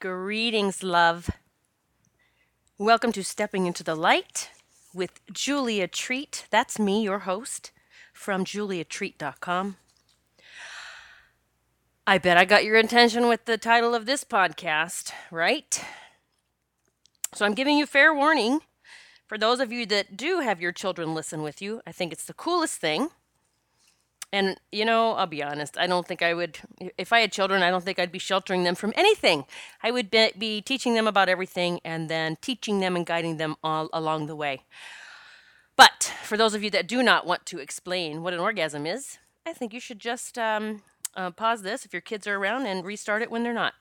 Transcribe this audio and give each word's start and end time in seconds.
Greetings, 0.00 0.82
love. 0.82 1.28
Welcome 2.78 3.12
to 3.12 3.22
Stepping 3.22 3.66
into 3.66 3.84
the 3.84 3.94
Light 3.94 4.48
with 4.94 5.20
Julia 5.30 5.86
Treat. 5.88 6.46
That's 6.48 6.78
me, 6.78 7.02
your 7.02 7.18
host 7.18 7.70
from 8.14 8.46
juliatreat.com. 8.46 9.76
I 12.06 12.16
bet 12.16 12.38
I 12.38 12.46
got 12.46 12.64
your 12.64 12.76
attention 12.76 13.28
with 13.28 13.44
the 13.44 13.58
title 13.58 13.94
of 13.94 14.06
this 14.06 14.24
podcast, 14.24 15.12
right? 15.30 15.84
So 17.34 17.44
I'm 17.44 17.52
giving 17.52 17.76
you 17.76 17.84
fair 17.84 18.14
warning 18.14 18.60
for 19.26 19.36
those 19.36 19.60
of 19.60 19.70
you 19.70 19.84
that 19.84 20.16
do 20.16 20.40
have 20.40 20.62
your 20.62 20.72
children 20.72 21.12
listen 21.14 21.42
with 21.42 21.60
you. 21.60 21.82
I 21.86 21.92
think 21.92 22.10
it's 22.10 22.24
the 22.24 22.32
coolest 22.32 22.80
thing. 22.80 23.10
And, 24.32 24.60
you 24.70 24.84
know, 24.84 25.12
I'll 25.12 25.26
be 25.26 25.42
honest, 25.42 25.76
I 25.76 25.88
don't 25.88 26.06
think 26.06 26.22
I 26.22 26.34
would, 26.34 26.58
if 26.96 27.12
I 27.12 27.20
had 27.20 27.32
children, 27.32 27.62
I 27.62 27.70
don't 27.70 27.82
think 27.82 27.98
I'd 27.98 28.12
be 28.12 28.20
sheltering 28.20 28.62
them 28.62 28.76
from 28.76 28.92
anything. 28.96 29.44
I 29.82 29.90
would 29.90 30.08
be, 30.08 30.30
be 30.38 30.60
teaching 30.62 30.94
them 30.94 31.08
about 31.08 31.28
everything 31.28 31.80
and 31.84 32.08
then 32.08 32.36
teaching 32.40 32.78
them 32.78 32.94
and 32.94 33.04
guiding 33.04 33.38
them 33.38 33.56
all 33.64 33.88
along 33.92 34.26
the 34.26 34.36
way. 34.36 34.62
But 35.76 36.12
for 36.22 36.36
those 36.36 36.54
of 36.54 36.62
you 36.62 36.70
that 36.70 36.86
do 36.86 37.02
not 37.02 37.26
want 37.26 37.44
to 37.46 37.58
explain 37.58 38.22
what 38.22 38.32
an 38.32 38.38
orgasm 38.38 38.86
is, 38.86 39.18
I 39.44 39.52
think 39.52 39.72
you 39.72 39.80
should 39.80 39.98
just 39.98 40.38
um, 40.38 40.82
uh, 41.16 41.30
pause 41.32 41.62
this 41.62 41.84
if 41.84 41.92
your 41.92 42.02
kids 42.02 42.26
are 42.28 42.36
around 42.36 42.66
and 42.66 42.84
restart 42.84 43.22
it 43.22 43.30
when 43.32 43.42
they're 43.42 43.52
not. 43.52 43.74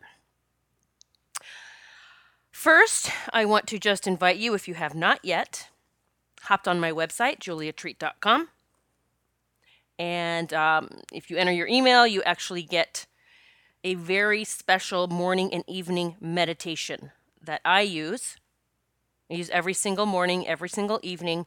First, 2.50 3.12
I 3.32 3.46
want 3.46 3.68
to 3.68 3.78
just 3.78 4.08
invite 4.08 4.38
you, 4.38 4.56
if 4.56 4.68
you 4.68 4.74
have 4.74 4.96
not 4.96 5.20
yet, 5.24 5.70
hopped 6.44 6.68
on 6.68 6.80
my 6.80 6.92
website, 6.92 7.40
juliatreat.com 7.40 8.50
and 10.00 10.54
um, 10.54 10.90
if 11.14 11.30
you 11.30 11.38
enter 11.38 11.52
your 11.52 11.68
email, 11.68 12.08
you 12.08 12.24
actually 12.24 12.64
get 12.64 13.06
a 13.84 13.96
very 13.96 14.46
special 14.46 15.08
morning 15.08 15.54
and 15.54 15.64
evening 15.68 16.16
meditation 16.22 17.12
that 17.44 17.62
I 17.66 17.82
use. 17.82 18.38
I 19.30 19.36
use 19.36 19.50
every 19.52 19.74
single 19.74 20.06
morning, 20.06 20.48
every 20.48 20.70
single 20.70 21.00
evening 21.04 21.46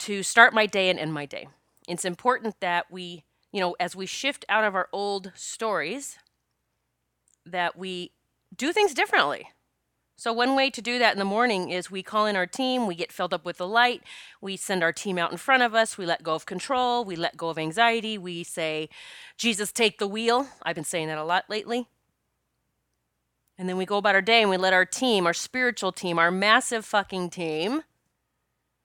to 0.00 0.22
start 0.22 0.52
my 0.52 0.66
day 0.66 0.90
and 0.90 0.98
end 0.98 1.14
my 1.14 1.26
day. 1.26 1.48
It's 1.88 2.04
important 2.04 2.56
that 2.60 2.90
we, 2.90 3.24
you 3.52 3.60
know, 3.60 3.76
as 3.78 3.94
we 3.94 4.06
shift 4.06 4.44
out 4.48 4.64
of 4.64 4.74
our 4.74 4.88
old 4.92 5.32
stories, 5.34 6.18
that 7.46 7.76
we 7.76 8.12
do 8.56 8.72
things 8.72 8.94
differently. 8.94 9.48
So, 10.20 10.34
one 10.34 10.54
way 10.54 10.68
to 10.68 10.82
do 10.82 10.98
that 10.98 11.14
in 11.14 11.18
the 11.18 11.24
morning 11.24 11.70
is 11.70 11.90
we 11.90 12.02
call 12.02 12.26
in 12.26 12.36
our 12.36 12.46
team, 12.46 12.86
we 12.86 12.94
get 12.94 13.10
filled 13.10 13.32
up 13.32 13.46
with 13.46 13.56
the 13.56 13.66
light, 13.66 14.02
we 14.42 14.54
send 14.54 14.82
our 14.82 14.92
team 14.92 15.16
out 15.16 15.32
in 15.32 15.38
front 15.38 15.62
of 15.62 15.74
us, 15.74 15.96
we 15.96 16.04
let 16.04 16.22
go 16.22 16.34
of 16.34 16.44
control, 16.44 17.06
we 17.06 17.16
let 17.16 17.38
go 17.38 17.48
of 17.48 17.56
anxiety, 17.56 18.18
we 18.18 18.44
say, 18.44 18.90
Jesus, 19.38 19.72
take 19.72 19.98
the 19.98 20.06
wheel. 20.06 20.48
I've 20.62 20.74
been 20.74 20.84
saying 20.84 21.08
that 21.08 21.16
a 21.16 21.24
lot 21.24 21.46
lately. 21.48 21.88
And 23.56 23.66
then 23.66 23.78
we 23.78 23.86
go 23.86 23.96
about 23.96 24.14
our 24.14 24.20
day 24.20 24.42
and 24.42 24.50
we 24.50 24.58
let 24.58 24.74
our 24.74 24.84
team, 24.84 25.24
our 25.24 25.32
spiritual 25.32 25.90
team, 25.90 26.18
our 26.18 26.30
massive 26.30 26.84
fucking 26.84 27.30
team, 27.30 27.84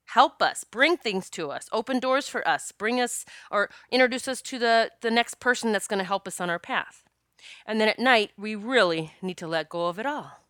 help 0.05 0.41
us, 0.41 0.63
bring 0.63 0.95
things 0.95 1.29
to 1.31 1.51
us, 1.51 1.67
open 1.73 1.99
doors 1.99 2.29
for 2.29 2.47
us, 2.47 2.71
bring 2.71 3.01
us 3.01 3.25
or 3.51 3.69
introduce 3.91 4.29
us 4.29 4.41
to 4.43 4.57
the, 4.57 4.89
the 5.01 5.11
next 5.11 5.41
person 5.41 5.73
that's 5.73 5.87
going 5.89 5.99
to 5.99 6.05
help 6.05 6.29
us 6.29 6.39
on 6.39 6.49
our 6.49 6.59
path. 6.59 7.03
And 7.65 7.81
then 7.81 7.89
at 7.89 7.99
night, 7.99 8.31
we 8.37 8.55
really 8.55 9.11
need 9.21 9.35
to 9.39 9.47
let 9.47 9.67
go 9.67 9.87
of 9.87 9.99
it 9.99 10.05
all 10.05 10.44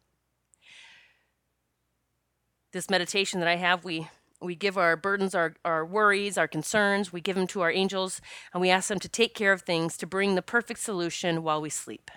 this 2.76 2.90
meditation 2.90 3.40
that 3.40 3.48
I 3.48 3.56
have, 3.56 3.86
we 3.86 4.10
we 4.42 4.54
give 4.54 4.78
our 4.78 4.98
burdens, 4.98 5.34
our, 5.34 5.56
our 5.64 5.86
worries, 5.86 6.38
our 6.38 6.48
concerns, 6.48 7.12
we 7.14 7.22
give 7.22 7.38
them 7.38 7.48
to 7.48 7.62
our 7.62 7.72
angels, 7.72 8.20
and 8.54 8.60
we 8.60 8.70
ask 8.70 8.90
them 8.90 9.00
to 9.00 9.08
take 9.08 9.34
care 9.34 9.54
of 9.54 9.62
things 9.62 9.96
to 9.96 10.06
bring 10.06 10.36
the 10.36 10.42
perfect 10.42 10.82
solution 10.82 11.42
while 11.42 11.62
we 11.62 11.70
sleep. 11.70 12.12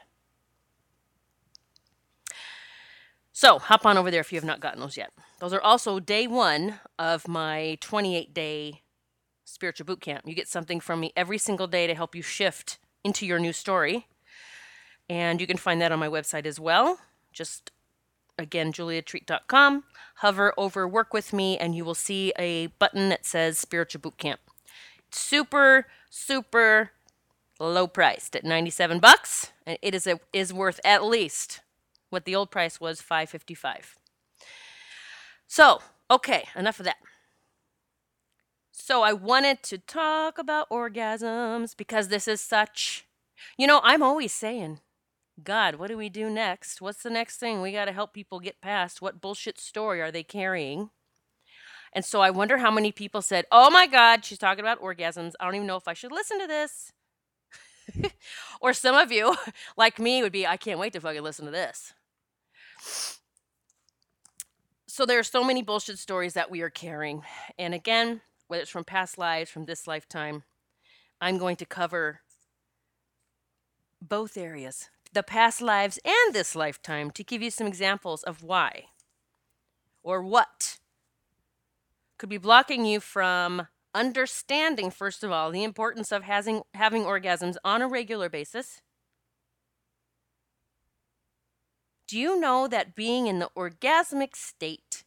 So 3.32 3.60
hop 3.60 3.86
on 3.86 3.96
over 3.96 4.10
there 4.10 4.20
if 4.20 4.32
you 4.32 4.36
have 4.36 4.44
not 4.44 4.58
gotten 4.58 4.80
those 4.80 4.96
yet. 4.96 5.12
Those 5.38 5.52
are 5.52 5.60
also 5.60 6.00
day 6.00 6.26
one 6.26 6.80
of 6.98 7.28
my 7.28 7.78
28 7.80 8.34
day 8.34 8.82
spiritual 9.44 9.86
boot 9.86 10.00
camp. 10.00 10.24
You 10.26 10.34
get 10.34 10.48
something 10.48 10.80
from 10.80 10.98
me 10.98 11.12
every 11.16 11.38
single 11.38 11.68
day 11.68 11.86
to 11.86 11.94
help 11.94 12.16
you 12.16 12.22
shift 12.22 12.78
into 13.04 13.24
your 13.24 13.38
new 13.38 13.52
story. 13.52 14.08
And 15.08 15.40
you 15.40 15.46
can 15.46 15.56
find 15.56 15.80
that 15.80 15.92
on 15.92 16.00
my 16.00 16.08
website 16.08 16.46
as 16.46 16.58
well. 16.58 16.98
Just 17.32 17.70
again, 18.38 18.72
juliatreat.com. 18.72 19.84
Hover 20.16 20.52
over 20.56 20.88
Work 20.88 21.12
With 21.12 21.32
Me, 21.32 21.58
and 21.58 21.74
you 21.74 21.84
will 21.84 21.94
see 21.94 22.32
a 22.38 22.68
button 22.78 23.08
that 23.08 23.26
says 23.26 23.58
Spiritual 23.58 24.00
Boot 24.00 24.18
Camp. 24.18 24.40
Super, 25.10 25.86
super 26.10 26.90
low 27.58 27.86
priced 27.86 28.36
at 28.36 28.44
97 28.44 28.98
bucks, 29.00 29.52
and 29.66 29.78
it 29.82 29.94
is 29.94 30.06
a, 30.06 30.20
is 30.32 30.52
worth 30.52 30.80
at 30.84 31.04
least 31.04 31.60
what 32.10 32.24
the 32.24 32.34
old 32.34 32.50
price 32.50 32.80
was 32.80 33.02
555. 33.02 33.96
So, 35.46 35.80
okay, 36.10 36.44
enough 36.56 36.78
of 36.78 36.84
that. 36.84 36.98
So 38.72 39.02
I 39.02 39.12
wanted 39.12 39.62
to 39.64 39.78
talk 39.78 40.38
about 40.38 40.70
orgasms 40.70 41.76
because 41.76 42.08
this 42.08 42.26
is 42.28 42.40
such 42.40 43.04
you 43.56 43.66
know, 43.66 43.80
I'm 43.82 44.02
always 44.02 44.32
saying 44.32 44.80
God, 45.42 45.76
what 45.76 45.88
do 45.88 45.96
we 45.96 46.08
do 46.08 46.30
next? 46.30 46.80
What's 46.80 47.02
the 47.02 47.10
next 47.10 47.36
thing 47.36 47.60
we 47.60 47.72
got 47.72 47.84
to 47.84 47.92
help 47.92 48.12
people 48.12 48.40
get 48.40 48.60
past? 48.60 49.00
What 49.00 49.20
bullshit 49.20 49.58
story 49.58 50.00
are 50.00 50.10
they 50.10 50.24
carrying? 50.24 50.90
And 51.92 52.04
so 52.04 52.20
I 52.20 52.30
wonder 52.30 52.58
how 52.58 52.70
many 52.70 52.92
people 52.92 53.22
said, 53.22 53.46
Oh 53.50 53.70
my 53.70 53.86
God, 53.86 54.24
she's 54.24 54.38
talking 54.38 54.60
about 54.60 54.80
orgasms. 54.80 55.32
I 55.38 55.44
don't 55.44 55.54
even 55.54 55.66
know 55.66 55.76
if 55.76 55.88
I 55.88 55.94
should 55.94 56.12
listen 56.12 56.40
to 56.40 56.46
this. 56.46 56.92
or 58.60 58.72
some 58.72 58.96
of 58.96 59.12
you, 59.12 59.36
like 59.76 59.98
me, 59.98 60.22
would 60.22 60.32
be, 60.32 60.46
I 60.46 60.56
can't 60.56 60.78
wait 60.78 60.92
to 60.94 61.00
fucking 61.00 61.22
listen 61.22 61.46
to 61.46 61.50
this. 61.50 61.94
So 64.86 65.06
there 65.06 65.18
are 65.18 65.24
so 65.24 65.44
many 65.44 65.62
bullshit 65.62 65.98
stories 65.98 66.34
that 66.34 66.50
we 66.50 66.60
are 66.60 66.70
carrying. 66.70 67.22
And 67.58 67.72
again, 67.72 68.20
whether 68.48 68.62
it's 68.62 68.70
from 68.70 68.84
past 68.84 69.16
lives, 69.18 69.50
from 69.50 69.66
this 69.66 69.86
lifetime, 69.86 70.42
I'm 71.20 71.38
going 71.38 71.56
to 71.56 71.66
cover 71.66 72.20
both 74.00 74.36
areas 74.36 74.88
the 75.12 75.22
past 75.22 75.60
lives 75.60 75.98
and 76.04 76.34
this 76.34 76.54
lifetime 76.54 77.10
to 77.12 77.24
give 77.24 77.42
you 77.42 77.50
some 77.50 77.66
examples 77.66 78.22
of 78.22 78.42
why 78.42 78.84
or 80.02 80.22
what 80.22 80.78
could 82.18 82.28
be 82.28 82.38
blocking 82.38 82.84
you 82.84 83.00
from 83.00 83.68
understanding, 83.94 84.90
first 84.90 85.24
of 85.24 85.30
all, 85.30 85.50
the 85.50 85.64
importance 85.64 86.12
of 86.12 86.22
having, 86.22 86.62
having 86.74 87.02
orgasms 87.02 87.56
on 87.64 87.82
a 87.82 87.88
regular 87.88 88.28
basis. 88.28 88.80
Do 92.06 92.18
you 92.18 92.40
know 92.40 92.68
that 92.68 92.94
being 92.94 93.26
in 93.26 93.38
the 93.38 93.50
orgasmic 93.56 94.34
state 94.34 95.04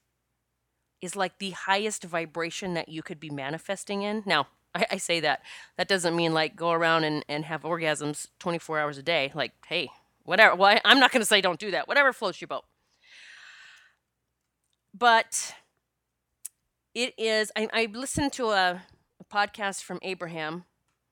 is 1.01 1.15
like 1.15 1.39
the 1.39 1.51
highest 1.51 2.03
vibration 2.03 2.75
that 2.75 2.89
you 2.89 3.01
could 3.01 3.19
be 3.19 3.31
manifesting 3.31 4.03
in? 4.03 4.23
Now, 4.25 4.47
I, 4.73 4.85
I 4.91 4.97
say 4.97 5.19
that. 5.21 5.41
That 5.77 5.87
doesn't 5.87 6.15
mean 6.15 6.33
like 6.33 6.55
go 6.55 6.71
around 6.71 7.03
and, 7.03 7.25
and 7.27 7.45
have 7.45 7.63
orgasms 7.63 8.27
24 8.39 8.79
hours 8.79 8.97
a 8.97 9.03
day. 9.03 9.31
Like, 9.33 9.53
hey, 9.67 9.89
whatever. 10.23 10.55
Well, 10.55 10.71
I, 10.71 10.81
I'm 10.85 10.99
not 10.99 11.11
going 11.11 11.21
to 11.21 11.25
say 11.25 11.41
don't 11.41 11.59
do 11.59 11.71
that. 11.71 11.87
Whatever 11.87 12.13
floats 12.13 12.41
your 12.41 12.47
boat. 12.47 12.65
But 14.93 15.55
it 16.93 17.13
is, 17.17 17.51
I, 17.55 17.67
I 17.73 17.87
listened 17.91 18.33
to 18.33 18.47
a, 18.47 18.81
a 19.19 19.23
podcast 19.33 19.83
from 19.83 19.99
Abraham. 20.01 20.65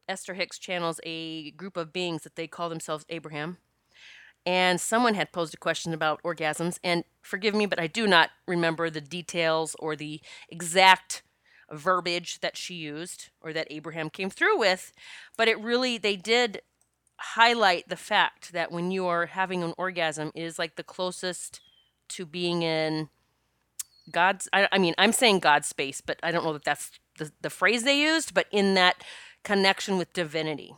Esther 0.08 0.34
Hicks 0.34 0.58
channels 0.58 1.00
a 1.04 1.52
group 1.52 1.78
of 1.78 1.94
beings 1.94 2.24
that 2.24 2.36
they 2.36 2.48
call 2.48 2.68
themselves 2.68 3.06
Abraham. 3.10 3.58
And 4.46 4.82
someone 4.82 5.14
had 5.14 5.32
posed 5.32 5.54
a 5.54 5.58
question 5.58 5.94
about 5.94 6.22
orgasms. 6.24 6.80
And 6.84 7.04
forgive 7.22 7.54
me, 7.54 7.66
but 7.66 7.80
I 7.80 7.88
do 7.88 8.08
not 8.08 8.32
remember 8.48 8.90
the 8.90 9.02
details 9.02 9.76
or 9.80 9.96
the 9.96 10.22
exact 10.50 11.22
verbiage 11.72 12.40
that 12.42 12.58
she 12.58 12.76
used 12.76 13.30
or 13.42 13.54
that 13.54 13.68
Abraham 13.70 14.10
came 14.10 14.30
through 14.30 14.58
with, 14.58 14.92
but 15.38 15.48
it 15.48 15.60
really, 15.60 15.98
they 15.98 16.16
did 16.16 16.62
highlight 17.18 17.90
the 17.90 17.96
fact 17.96 18.54
that 18.54 18.72
when 18.72 18.92
you 18.92 19.06
are 19.06 19.28
having 19.28 19.64
an 19.64 19.74
orgasm 19.78 20.32
is 20.34 20.58
like 20.58 20.76
the 20.76 20.84
closest 20.84 21.60
to 22.10 22.26
being 22.26 22.64
in 22.64 23.10
God's, 24.12 24.48
I, 24.54 24.68
I 24.72 24.78
mean, 24.78 24.96
I'm 24.98 25.12
saying 25.12 25.40
God's 25.40 25.68
space, 25.68 26.02
but 26.02 26.20
I 26.24 26.32
don't 26.32 26.44
know 26.44 26.54
that 26.54 26.64
that's 26.64 26.92
the, 27.18 27.32
the 27.42 27.50
phrase 27.50 27.84
they 27.84 28.00
used, 28.00 28.34
but 28.34 28.48
in 28.52 28.74
that 28.76 29.04
connection 29.44 29.98
with 29.98 30.14
divinity. 30.14 30.74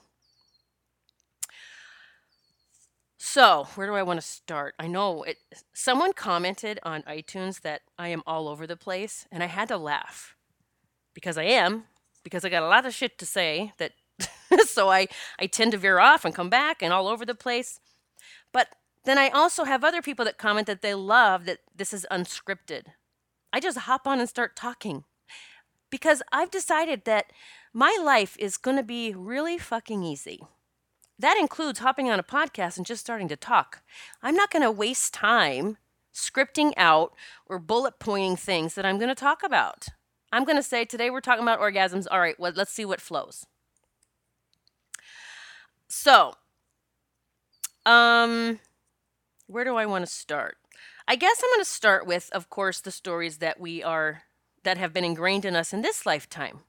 So, 3.18 3.68
where 3.76 3.86
do 3.86 3.94
I 3.94 4.02
want 4.02 4.20
to 4.20 4.26
start? 4.26 4.74
I 4.80 4.88
know 4.88 5.22
it, 5.24 5.38
someone 5.74 6.12
commented 6.12 6.80
on 6.82 7.04
iTunes 7.04 7.62
that 7.62 7.82
I 7.98 8.08
am 8.08 8.24
all 8.26 8.48
over 8.48 8.66
the 8.66 8.76
place, 8.76 9.28
and 9.32 9.44
I 9.44 9.46
had 9.46 9.68
to 9.68 9.78
laugh 9.78 10.36
because 11.14 11.38
I 11.38 11.44
am, 11.44 11.86
because 12.24 12.46
I 12.46 12.50
got 12.50 12.64
a 12.64 12.68
lot 12.68 12.86
of 12.86 12.94
shit 12.94 13.18
to 13.20 13.26
say 13.26 13.74
that 13.78 13.94
so 14.68 14.90
I, 14.90 15.08
I 15.40 15.48
tend 15.48 15.72
to 15.72 15.78
veer 15.78 16.00
off 16.00 16.26
and 16.26 16.36
come 16.36 16.50
back 16.50 16.82
and 16.82 16.94
all 16.94 17.08
over 17.08 17.26
the 17.26 17.36
place. 17.36 17.80
But 18.52 18.68
then 19.06 19.18
I 19.18 19.30
also 19.30 19.64
have 19.64 19.84
other 19.84 20.02
people 20.02 20.26
that 20.26 20.38
comment 20.38 20.68
that 20.68 20.82
they 20.82 20.94
love 20.94 21.46
that 21.46 21.60
this 21.76 21.94
is 21.94 22.06
unscripted. 22.12 22.84
I 23.54 23.60
just 23.60 23.80
hop 23.80 24.08
on 24.08 24.20
and 24.20 24.30
start 24.30 24.56
talking 24.56 25.04
because 25.90 26.22
I've 26.32 26.52
decided 26.52 27.06
that 27.06 27.32
my 27.74 27.98
life 28.02 28.36
is 28.40 28.58
going 28.58 28.78
to 28.78 28.84
be 28.84 29.14
really 29.14 29.58
fucking 29.58 30.04
easy. 30.04 30.42
That 31.20 31.38
includes 31.40 31.80
hopping 31.80 32.10
on 32.10 32.20
a 32.20 32.24
podcast 32.24 32.78
and 32.78 32.86
just 32.86 33.02
starting 33.02 33.28
to 33.28 33.36
talk. 33.36 33.82
I'm 34.24 34.36
not 34.36 34.52
going 34.52 34.64
to 34.64 34.72
waste 34.72 35.14
time 35.14 35.78
scripting 36.14 36.74
out 36.78 37.14
or 37.46 37.60
bullet 37.60 38.00
pointing 38.00 38.36
things 38.36 38.76
that 38.76 38.86
I'm 38.86 38.98
going 38.98 39.10
to 39.10 39.16
talk 39.16 39.44
about. 39.44 39.88
I'm 40.32 40.46
going 40.46 40.58
to 40.58 40.64
say 40.64 40.86
today 40.86 41.10
we're 41.10 41.22
talking 41.22 41.44
about 41.44 41.60
orgasms. 41.60 42.08
All 42.10 42.20
right, 42.20 42.40
well, 42.40 42.54
let's 42.56 42.72
see 42.72 42.86
what 42.86 43.02
flows. 43.02 43.46
So, 45.88 46.36
um, 47.86 48.60
where 49.48 49.66
do 49.66 49.76
I 49.76 49.86
want 49.86 50.06
to 50.06 50.12
start? 50.12 50.58
I 51.08 51.16
guess 51.16 51.42
I'm 51.44 51.50
going 51.50 51.66
to 51.66 51.70
start 51.70 52.08
with, 52.08 52.30
of 52.32 52.50
course, 52.50 52.80
the 52.80 52.92
stories 52.92 53.38
that 53.40 53.60
we 53.60 53.84
are 53.84 54.24
that 54.64 54.78
have 54.78 54.94
been 54.94 55.04
ingrained 55.04 55.44
in 55.44 55.56
us 55.56 55.74
in 55.74 55.82
this 55.82 56.06
lifetime. 56.06 56.60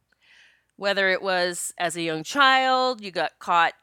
Whether 0.76 1.10
it 1.10 1.22
was 1.22 1.72
as 1.78 1.96
a 1.96 2.02
young 2.02 2.24
child, 2.24 3.00
you 3.00 3.12
got 3.12 3.38
caught, 3.38 3.74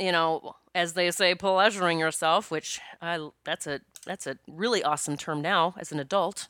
you 0.00 0.10
know, 0.10 0.56
as 0.74 0.94
they 0.94 1.10
say, 1.10 1.34
pleasuring 1.34 2.00
yourself, 2.00 2.50
which 2.50 2.80
I, 3.00 3.28
that's 3.44 3.66
a 3.66 3.80
that's 4.06 4.26
a 4.26 4.38
really 4.48 4.82
awesome 4.82 5.16
term 5.16 5.42
now 5.42 5.74
as 5.78 5.92
an 5.92 6.00
adult. 6.00 6.48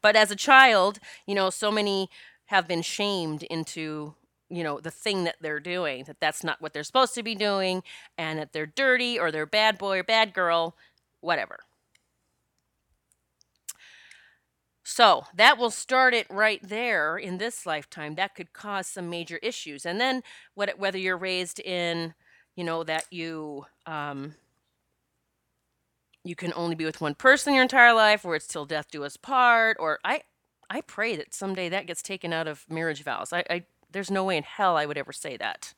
But 0.00 0.16
as 0.16 0.30
a 0.30 0.36
child, 0.36 0.98
you 1.26 1.34
know, 1.34 1.50
so 1.50 1.70
many 1.70 2.08
have 2.46 2.68
been 2.68 2.82
shamed 2.82 3.42
into 3.44 4.14
you 4.50 4.62
know 4.62 4.78
the 4.78 4.90
thing 4.90 5.24
that 5.24 5.36
they're 5.40 5.58
doing 5.58 6.04
that 6.04 6.20
that's 6.20 6.44
not 6.44 6.60
what 6.60 6.74
they're 6.74 6.84
supposed 6.84 7.14
to 7.14 7.22
be 7.22 7.34
doing 7.34 7.82
and 8.18 8.38
that 8.38 8.52
they're 8.52 8.66
dirty 8.66 9.18
or 9.18 9.32
they're 9.32 9.46
bad 9.46 9.78
boy 9.78 9.98
or 10.00 10.04
bad 10.04 10.34
girl 10.34 10.76
whatever. 11.20 11.60
So 14.86 15.24
that 15.34 15.56
will 15.56 15.70
start 15.70 16.12
it 16.12 16.26
right 16.28 16.60
there 16.62 17.16
in 17.16 17.38
this 17.38 17.64
lifetime. 17.64 18.16
That 18.16 18.34
could 18.34 18.52
cause 18.52 18.86
some 18.86 19.08
major 19.08 19.38
issues. 19.38 19.86
And 19.86 19.98
then 19.98 20.22
what, 20.54 20.78
whether 20.78 20.98
you're 20.98 21.16
raised 21.16 21.58
in 21.60 22.14
you 22.54 22.64
know 22.64 22.84
that 22.84 23.06
you 23.10 23.66
um, 23.86 24.34
you 26.24 26.34
can 26.34 26.52
only 26.56 26.74
be 26.74 26.84
with 26.84 27.00
one 27.00 27.14
person 27.14 27.54
your 27.54 27.62
entire 27.62 27.92
life 27.92 28.24
or 28.24 28.34
it's 28.34 28.46
till 28.46 28.64
death 28.64 28.90
do 28.90 29.04
us 29.04 29.16
part 29.16 29.76
or 29.78 29.98
i 30.04 30.22
i 30.70 30.80
pray 30.80 31.16
that 31.16 31.34
someday 31.34 31.68
that 31.68 31.86
gets 31.86 32.02
taken 32.02 32.32
out 32.32 32.48
of 32.48 32.64
marriage 32.68 33.02
vows 33.02 33.32
i, 33.32 33.44
I 33.50 33.64
there's 33.94 34.10
no 34.10 34.24
way 34.24 34.36
in 34.36 34.42
hell 34.42 34.76
I 34.76 34.84
would 34.84 34.98
ever 34.98 35.12
say 35.12 35.38
that. 35.38 35.72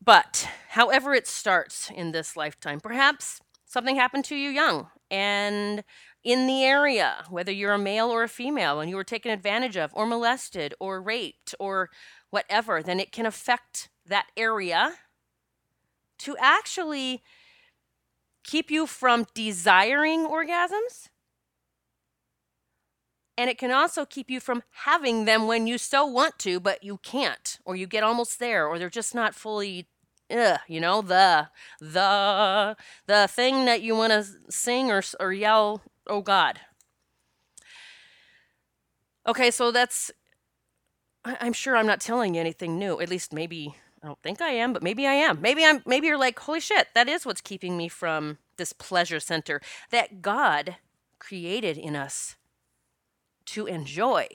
But 0.00 0.48
however 0.68 1.14
it 1.14 1.26
starts 1.26 1.90
in 1.90 2.12
this 2.12 2.36
lifetime, 2.36 2.78
perhaps 2.78 3.40
something 3.64 3.96
happened 3.96 4.24
to 4.26 4.36
you 4.36 4.50
young 4.50 4.88
and 5.10 5.82
in 6.22 6.46
the 6.46 6.62
area, 6.62 7.24
whether 7.28 7.50
you're 7.50 7.72
a 7.72 7.78
male 7.78 8.08
or 8.08 8.22
a 8.22 8.28
female, 8.28 8.80
and 8.80 8.90
you 8.90 8.96
were 8.96 9.04
taken 9.04 9.30
advantage 9.30 9.76
of, 9.76 9.92
or 9.94 10.06
molested, 10.06 10.74
or 10.80 11.00
raped, 11.00 11.54
or 11.60 11.88
whatever, 12.30 12.82
then 12.82 12.98
it 12.98 13.12
can 13.12 13.26
affect 13.26 13.90
that 14.04 14.26
area 14.36 14.94
to 16.18 16.36
actually 16.38 17.22
keep 18.44 18.70
you 18.70 18.86
from 18.86 19.26
desiring 19.34 20.26
orgasms 20.26 21.08
and 23.38 23.50
it 23.50 23.58
can 23.58 23.70
also 23.70 24.04
keep 24.04 24.30
you 24.30 24.40
from 24.40 24.62
having 24.84 25.24
them 25.24 25.46
when 25.46 25.66
you 25.66 25.78
so 25.78 26.06
want 26.06 26.38
to, 26.40 26.58
but 26.58 26.82
you 26.82 26.98
can't, 26.98 27.58
or 27.64 27.76
you 27.76 27.86
get 27.86 28.02
almost 28.02 28.38
there, 28.38 28.66
or 28.66 28.78
they're 28.78 28.88
just 28.88 29.14
not 29.14 29.34
fully, 29.34 29.88
ugh, 30.30 30.58
you 30.68 30.80
know, 30.80 31.02
the 31.02 31.48
the 31.80 32.76
the 33.06 33.28
thing 33.28 33.66
that 33.66 33.82
you 33.82 33.94
want 33.94 34.12
to 34.12 34.24
sing 34.50 34.90
or 34.90 35.02
or 35.20 35.32
yell, 35.32 35.82
oh 36.06 36.22
God. 36.22 36.60
Okay, 39.26 39.50
so 39.50 39.70
that's. 39.70 40.10
I'm 41.24 41.52
sure 41.52 41.76
I'm 41.76 41.88
not 41.88 42.00
telling 42.00 42.36
you 42.36 42.40
anything 42.40 42.78
new. 42.78 43.00
At 43.00 43.10
least 43.10 43.32
maybe 43.32 43.74
I 44.06 44.08
don't 44.08 44.22
think 44.22 44.40
I 44.40 44.50
am, 44.50 44.72
but 44.72 44.84
maybe 44.84 45.04
I 45.04 45.14
am. 45.14 45.40
Maybe 45.40 45.64
I'm. 45.64 45.82
Maybe 45.84 46.06
you're 46.06 46.16
like, 46.16 46.38
holy 46.38 46.60
shit, 46.60 46.86
that 46.94 47.08
is 47.08 47.26
what's 47.26 47.40
keeping 47.40 47.76
me 47.76 47.88
from 47.88 48.38
this 48.56 48.72
pleasure 48.72 49.18
center 49.18 49.60
that 49.90 50.22
God 50.22 50.76
created 51.18 51.76
in 51.76 51.96
us 51.96 52.36
to 53.46 53.66
enjoy. 53.66 54.28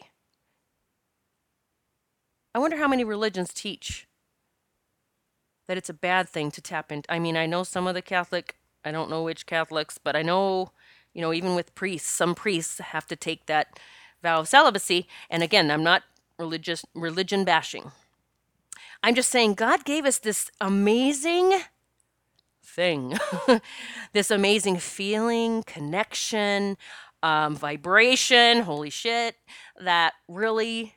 I 2.54 2.60
wonder 2.60 2.76
how 2.76 2.90
many 2.90 3.06
religions 3.06 3.54
teach 3.54 4.08
that 5.70 5.78
it's 5.78 5.90
a 5.90 5.94
bad 5.94 6.28
thing 6.28 6.52
to 6.52 6.60
tap 6.60 6.92
into. 6.92 7.10
I 7.10 7.20
mean, 7.20 7.38
I 7.38 7.46
know 7.46 7.64
some 7.64 7.88
of 7.88 7.96
the 7.96 8.02
Catholic, 8.02 8.58
I 8.84 8.92
don't 8.92 9.10
know 9.10 9.24
which 9.24 9.46
Catholics, 9.46 9.98
but 9.98 10.18
I 10.18 10.22
know, 10.22 10.72
you 11.14 11.22
know, 11.22 11.32
even 11.32 11.56
with 11.56 11.76
priests, 11.76 12.10
some 12.10 12.36
priests 12.36 12.80
have 12.80 13.08
to 13.08 13.16
take 13.16 13.46
that 13.46 13.80
vow 14.22 14.42
of 14.42 14.50
celibacy. 14.50 15.08
And 15.30 15.42
again, 15.42 15.72
I'm 15.72 15.84
not 15.84 16.04
religious 16.38 16.84
religion 16.94 17.46
bashing. 17.46 17.94
I'm 19.04 19.16
just 19.16 19.32
saying 19.32 19.56
God 19.56 19.84
gave 19.84 20.06
us 20.06 20.20
this 20.20 20.52
amazing 20.62 21.60
thing, 22.64 23.18
this 24.14 24.30
amazing 24.30 24.78
feeling, 24.78 25.64
connection, 25.64 26.78
um, 27.24 27.56
vibration, 27.56 28.62
holy 28.62 28.92
shit, 28.92 29.36
that 29.80 30.14
really 30.28 30.96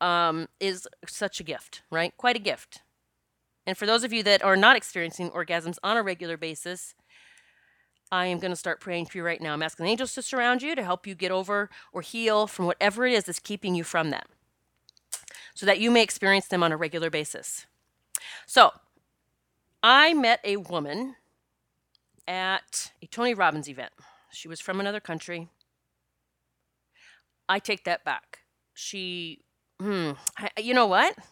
um, 0.00 0.48
is 0.58 0.88
such 1.06 1.38
a 1.38 1.44
gift, 1.44 1.82
right? 1.90 2.16
Quite 2.16 2.36
a 2.36 2.40
gift. 2.40 2.80
And 3.66 3.78
for 3.78 3.86
those 3.86 4.02
of 4.02 4.12
you 4.12 4.22
that 4.24 4.42
are 4.42 4.56
not 4.56 4.76
experiencing 4.76 5.30
orgasms 5.30 5.78
on 5.84 5.96
a 5.96 6.02
regular 6.02 6.36
basis, 6.36 6.94
I 8.10 8.26
am 8.26 8.40
going 8.40 8.50
to 8.50 8.56
start 8.56 8.80
praying 8.80 9.06
for 9.06 9.18
you 9.18 9.24
right 9.24 9.40
now. 9.40 9.52
I'm 9.52 9.62
asking 9.62 9.86
angels 9.86 10.14
to 10.14 10.22
surround 10.22 10.62
you 10.62 10.74
to 10.74 10.82
help 10.82 11.06
you 11.06 11.14
get 11.14 11.30
over 11.30 11.70
or 11.92 12.02
heal 12.02 12.48
from 12.48 12.66
whatever 12.66 13.06
it 13.06 13.12
is 13.12 13.24
that's 13.24 13.38
keeping 13.38 13.76
you 13.76 13.84
from 13.84 14.10
that 14.10 14.26
so 15.60 15.66
that 15.66 15.78
you 15.78 15.90
may 15.90 16.02
experience 16.02 16.46
them 16.46 16.62
on 16.62 16.72
a 16.72 16.76
regular 16.78 17.10
basis. 17.10 17.66
So, 18.46 18.72
I 19.82 20.14
met 20.14 20.40
a 20.42 20.56
woman 20.56 21.16
at 22.26 22.92
a 23.02 23.06
Tony 23.06 23.34
Robbins 23.34 23.68
event. 23.68 23.92
She 24.32 24.48
was 24.48 24.58
from 24.58 24.80
another 24.80 25.00
country. 25.00 25.50
I 27.46 27.58
take 27.58 27.84
that 27.84 28.04
back. 28.06 28.38
She, 28.72 29.42
hmm, 29.78 30.12
I, 30.38 30.48
you 30.58 30.72
know 30.72 30.86
what? 30.86 31.12
I'll 31.18 31.24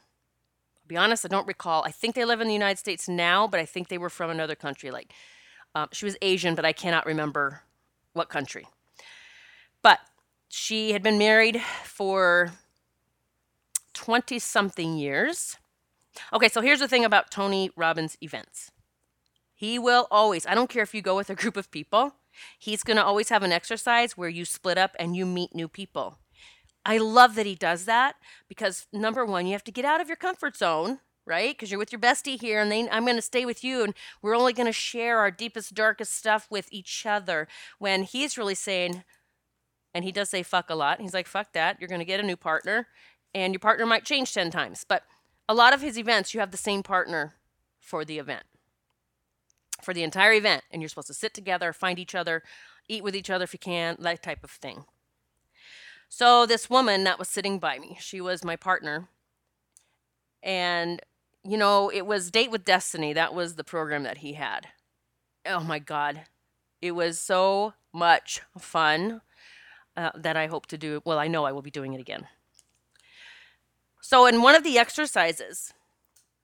be 0.86 0.98
honest, 0.98 1.24
I 1.24 1.28
don't 1.28 1.46
recall. 1.46 1.82
I 1.86 1.90
think 1.90 2.14
they 2.14 2.26
live 2.26 2.42
in 2.42 2.48
the 2.48 2.52
United 2.52 2.78
States 2.78 3.08
now, 3.08 3.48
but 3.48 3.60
I 3.60 3.64
think 3.64 3.88
they 3.88 3.96
were 3.96 4.10
from 4.10 4.28
another 4.28 4.54
country. 4.54 4.90
Like, 4.90 5.10
um, 5.74 5.88
she 5.92 6.04
was 6.04 6.18
Asian, 6.20 6.54
but 6.54 6.66
I 6.66 6.74
cannot 6.74 7.06
remember 7.06 7.62
what 8.12 8.28
country. 8.28 8.66
But 9.80 10.00
she 10.50 10.92
had 10.92 11.02
been 11.02 11.16
married 11.16 11.62
for 11.84 12.52
20 13.98 14.38
something 14.38 14.96
years. 14.96 15.56
Okay, 16.32 16.48
so 16.48 16.60
here's 16.60 16.80
the 16.80 16.88
thing 16.88 17.04
about 17.04 17.30
Tony 17.30 17.70
Robbins 17.76 18.16
events. 18.20 18.70
He 19.54 19.78
will 19.78 20.06
always, 20.10 20.46
I 20.46 20.54
don't 20.54 20.70
care 20.70 20.82
if 20.82 20.94
you 20.94 21.02
go 21.02 21.16
with 21.16 21.30
a 21.30 21.34
group 21.34 21.56
of 21.56 21.70
people, 21.70 22.14
He's 22.58 22.82
going 22.82 22.96
to 22.96 23.04
always 23.04 23.28
have 23.28 23.42
an 23.42 23.52
exercise 23.52 24.16
where 24.16 24.28
you 24.28 24.44
split 24.44 24.78
up 24.78 24.94
and 24.98 25.16
you 25.16 25.26
meet 25.26 25.54
new 25.54 25.68
people. 25.68 26.18
I 26.84 26.98
love 26.98 27.34
that 27.34 27.46
he 27.46 27.54
does 27.54 27.84
that 27.84 28.16
because 28.48 28.86
number 28.92 29.24
one, 29.24 29.46
you 29.46 29.52
have 29.52 29.64
to 29.64 29.72
get 29.72 29.84
out 29.84 30.00
of 30.00 30.08
your 30.08 30.16
comfort 30.16 30.56
zone, 30.56 31.00
right? 31.26 31.54
Because 31.54 31.70
you're 31.70 31.78
with 31.78 31.92
your 31.92 32.00
bestie 32.00 32.40
here, 32.40 32.60
and 32.60 32.72
then 32.72 32.88
I'm 32.90 33.04
going 33.04 33.16
to 33.16 33.22
stay 33.22 33.44
with 33.44 33.62
you, 33.62 33.82
and 33.82 33.94
we're 34.22 34.36
only 34.36 34.54
going 34.54 34.66
to 34.66 34.72
share 34.72 35.18
our 35.18 35.30
deepest, 35.30 35.74
darkest 35.74 36.14
stuff 36.14 36.46
with 36.50 36.68
each 36.70 37.04
other. 37.04 37.46
When 37.78 38.04
he's 38.04 38.38
really 38.38 38.54
saying, 38.54 39.04
and 39.92 40.04
he 40.04 40.12
does 40.12 40.30
say 40.30 40.42
fuck 40.42 40.70
a 40.70 40.74
lot, 40.74 41.00
he's 41.00 41.12
like, 41.12 41.26
fuck 41.26 41.52
that. 41.52 41.78
You're 41.78 41.88
going 41.88 42.00
to 42.00 42.06
get 42.06 42.20
a 42.20 42.26
new 42.26 42.36
partner, 42.36 42.86
and 43.34 43.52
your 43.52 43.60
partner 43.60 43.86
might 43.86 44.04
change 44.04 44.32
10 44.32 44.50
times. 44.50 44.84
But 44.88 45.04
a 45.48 45.54
lot 45.54 45.72
of 45.72 45.80
his 45.80 45.98
events, 45.98 46.34
you 46.34 46.40
have 46.40 46.50
the 46.50 46.56
same 46.56 46.82
partner 46.82 47.34
for 47.80 48.04
the 48.04 48.18
event 48.18 48.44
for 49.82 49.94
the 49.94 50.02
entire 50.02 50.32
event. 50.32 50.64
And 50.70 50.82
you're 50.82 50.88
supposed 50.88 51.08
to 51.08 51.14
sit 51.14 51.34
together, 51.34 51.72
find 51.72 51.98
each 51.98 52.14
other, 52.14 52.42
eat 52.88 53.04
with 53.04 53.14
each 53.16 53.30
other 53.30 53.44
if 53.44 53.52
you 53.52 53.58
can, 53.58 53.96
that 54.00 54.22
type 54.22 54.44
of 54.44 54.50
thing. 54.50 54.84
So, 56.08 56.46
this 56.46 56.70
woman 56.70 57.04
that 57.04 57.18
was 57.18 57.28
sitting 57.28 57.58
by 57.58 57.78
me, 57.78 57.98
she 58.00 58.20
was 58.20 58.44
my 58.44 58.56
partner. 58.56 59.08
And, 60.42 61.02
you 61.44 61.58
know, 61.58 61.90
it 61.90 62.06
was 62.06 62.30
Date 62.30 62.50
with 62.50 62.64
Destiny. 62.64 63.12
That 63.12 63.34
was 63.34 63.56
the 63.56 63.64
program 63.64 64.04
that 64.04 64.18
he 64.18 64.32
had. 64.34 64.68
Oh 65.44 65.60
my 65.60 65.78
God. 65.78 66.22
It 66.80 66.92
was 66.92 67.20
so 67.20 67.74
much 67.92 68.40
fun 68.58 69.20
uh, 69.96 70.10
that 70.14 70.36
I 70.36 70.46
hope 70.46 70.66
to 70.66 70.78
do. 70.78 71.02
Well, 71.04 71.18
I 71.18 71.28
know 71.28 71.44
I 71.44 71.52
will 71.52 71.62
be 71.62 71.70
doing 71.70 71.92
it 71.92 72.00
again. 72.00 72.26
So, 74.08 74.24
in 74.24 74.40
one 74.40 74.54
of 74.54 74.64
the 74.64 74.78
exercises, 74.78 75.74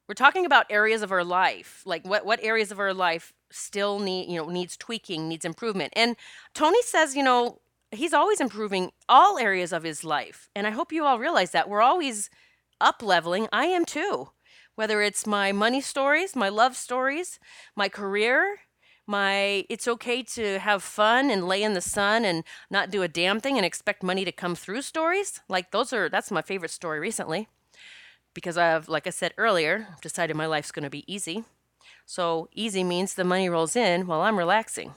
we're 0.06 0.14
talking 0.14 0.44
about 0.44 0.66
areas 0.68 1.00
of 1.00 1.10
our 1.10 1.24
life 1.24 1.80
like 1.86 2.06
what 2.06 2.26
what 2.26 2.38
areas 2.42 2.70
of 2.70 2.78
our 2.78 2.92
life 2.92 3.32
still 3.50 3.98
need 4.00 4.28
you 4.28 4.36
know 4.36 4.50
needs 4.50 4.76
tweaking 4.76 5.30
needs 5.30 5.46
improvement. 5.46 5.90
And 5.96 6.14
tony 6.52 6.82
says 6.82 7.16
you 7.16 7.22
know 7.22 7.62
he's 7.90 8.12
always 8.12 8.38
improving 8.38 8.90
all 9.08 9.38
areas 9.38 9.72
of 9.72 9.82
his 9.82 10.04
life. 10.04 10.50
And 10.54 10.66
i 10.66 10.70
hope 10.72 10.92
you 10.92 11.06
all 11.06 11.18
realize 11.18 11.52
that 11.52 11.70
we're 11.70 11.80
always 11.80 12.28
up 12.82 13.02
leveling 13.02 13.48
i 13.50 13.64
am 13.64 13.86
too. 13.86 14.28
Whether 14.74 15.00
it's 15.00 15.26
my 15.26 15.50
money 15.50 15.80
stories 15.80 16.36
my 16.36 16.50
love 16.50 16.76
stories 16.76 17.40
my 17.74 17.88
career 17.88 18.58
my 19.06 19.64
it's 19.68 19.86
okay 19.86 20.22
to 20.22 20.58
have 20.58 20.82
fun 20.82 21.30
and 21.30 21.46
lay 21.46 21.62
in 21.62 21.74
the 21.74 21.80
sun 21.80 22.24
and 22.24 22.44
not 22.70 22.90
do 22.90 23.02
a 23.02 23.08
damn 23.08 23.40
thing 23.40 23.56
and 23.56 23.66
expect 23.66 24.02
money 24.02 24.24
to 24.24 24.32
come 24.32 24.54
through 24.54 24.82
stories 24.82 25.40
like 25.48 25.70
those 25.70 25.92
are 25.92 26.08
that's 26.08 26.30
my 26.30 26.42
favorite 26.42 26.70
story 26.70 26.98
recently 26.98 27.48
because 28.34 28.58
I've, 28.58 28.88
like 28.88 29.06
I 29.06 29.10
said 29.10 29.32
earlier, 29.38 29.86
decided 30.02 30.36
my 30.36 30.46
life's 30.46 30.72
going 30.72 30.82
to 30.82 30.90
be 30.90 31.10
easy. 31.12 31.44
So 32.04 32.48
easy 32.52 32.84
means 32.84 33.14
the 33.14 33.24
money 33.24 33.48
rolls 33.48 33.76
in 33.76 34.06
while 34.06 34.20
I'm 34.20 34.38
relaxing. 34.38 34.94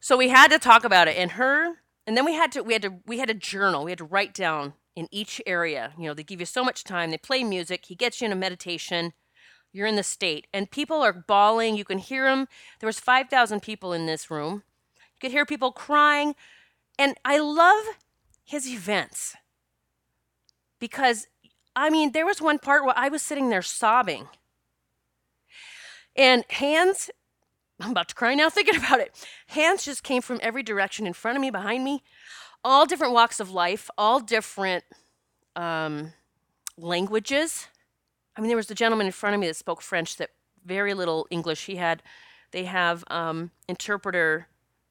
So 0.00 0.16
we 0.16 0.28
had 0.28 0.50
to 0.52 0.58
talk 0.58 0.84
about 0.84 1.08
it, 1.08 1.16
and 1.18 1.32
her, 1.32 1.80
and 2.06 2.16
then 2.16 2.24
we 2.24 2.32
had 2.32 2.52
to, 2.52 2.62
we 2.62 2.72
had 2.72 2.82
to, 2.82 2.94
we 3.04 3.18
had 3.18 3.28
a 3.28 3.34
journal. 3.34 3.84
We 3.84 3.90
had 3.90 3.98
to 3.98 4.04
write 4.04 4.32
down 4.32 4.72
in 4.96 5.08
each 5.10 5.42
area. 5.44 5.92
You 5.98 6.06
know, 6.06 6.14
they 6.14 6.22
give 6.22 6.40
you 6.40 6.46
so 6.46 6.64
much 6.64 6.84
time. 6.84 7.10
They 7.10 7.18
play 7.18 7.44
music. 7.44 7.86
He 7.86 7.94
gets 7.94 8.20
you 8.20 8.26
in 8.26 8.32
a 8.32 8.36
meditation. 8.36 9.12
You're 9.78 9.86
in 9.86 9.94
the 9.94 10.02
state, 10.02 10.48
and 10.52 10.68
people 10.68 11.02
are 11.02 11.12
bawling. 11.12 11.76
You 11.76 11.84
can 11.84 11.98
hear 11.98 12.24
them. 12.24 12.48
There 12.80 12.88
was 12.88 12.98
five 12.98 13.28
thousand 13.28 13.62
people 13.62 13.92
in 13.92 14.06
this 14.06 14.28
room. 14.28 14.64
You 14.96 15.20
could 15.20 15.30
hear 15.30 15.46
people 15.46 15.70
crying, 15.70 16.34
and 16.98 17.14
I 17.24 17.38
love 17.38 17.84
his 18.44 18.68
events 18.68 19.36
because 20.80 21.28
I 21.76 21.90
mean, 21.90 22.10
there 22.10 22.26
was 22.26 22.42
one 22.42 22.58
part 22.58 22.84
where 22.84 22.98
I 22.98 23.08
was 23.08 23.22
sitting 23.22 23.50
there 23.50 23.62
sobbing. 23.62 24.26
And 26.16 26.44
hands, 26.50 27.08
I'm 27.78 27.92
about 27.92 28.08
to 28.08 28.16
cry 28.16 28.34
now 28.34 28.50
thinking 28.50 28.74
about 28.74 28.98
it. 28.98 29.14
Hands 29.46 29.80
just 29.84 30.02
came 30.02 30.20
from 30.20 30.40
every 30.42 30.64
direction 30.64 31.06
in 31.06 31.12
front 31.12 31.36
of 31.36 31.40
me, 31.40 31.50
behind 31.50 31.84
me, 31.84 32.02
all 32.64 32.84
different 32.84 33.12
walks 33.12 33.38
of 33.38 33.52
life, 33.52 33.88
all 33.96 34.18
different 34.18 34.82
um, 35.54 36.14
languages. 36.76 37.68
I 38.38 38.40
mean, 38.40 38.48
there 38.48 38.56
was 38.56 38.68
the 38.68 38.74
gentleman 38.74 39.06
in 39.06 39.12
front 39.12 39.34
of 39.34 39.40
me 39.40 39.48
that 39.48 39.56
spoke 39.56 39.82
French 39.82 40.16
that 40.16 40.30
very 40.64 40.94
little 40.94 41.26
English. 41.28 41.66
He 41.66 41.74
had, 41.74 42.04
they 42.52 42.64
have 42.64 43.02
um, 43.08 43.50
interpreter 43.68 44.46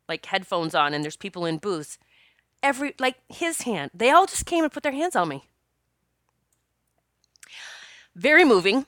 like 0.10 0.26
headphones 0.26 0.76
on, 0.76 0.94
and 0.94 1.02
there's 1.02 1.16
people 1.16 1.46
in 1.46 1.58
booths. 1.58 1.98
Every, 2.62 2.94
like 3.00 3.16
his 3.30 3.62
hand, 3.62 3.92
they 3.94 4.12
all 4.12 4.26
just 4.26 4.46
came 4.46 4.66
and 4.66 4.74
put 4.74 4.84
their 4.84 4.92
hands 4.92 5.16
on 5.16 5.30
me. 5.30 5.46
Very 8.16 8.44
moving. 8.44 8.86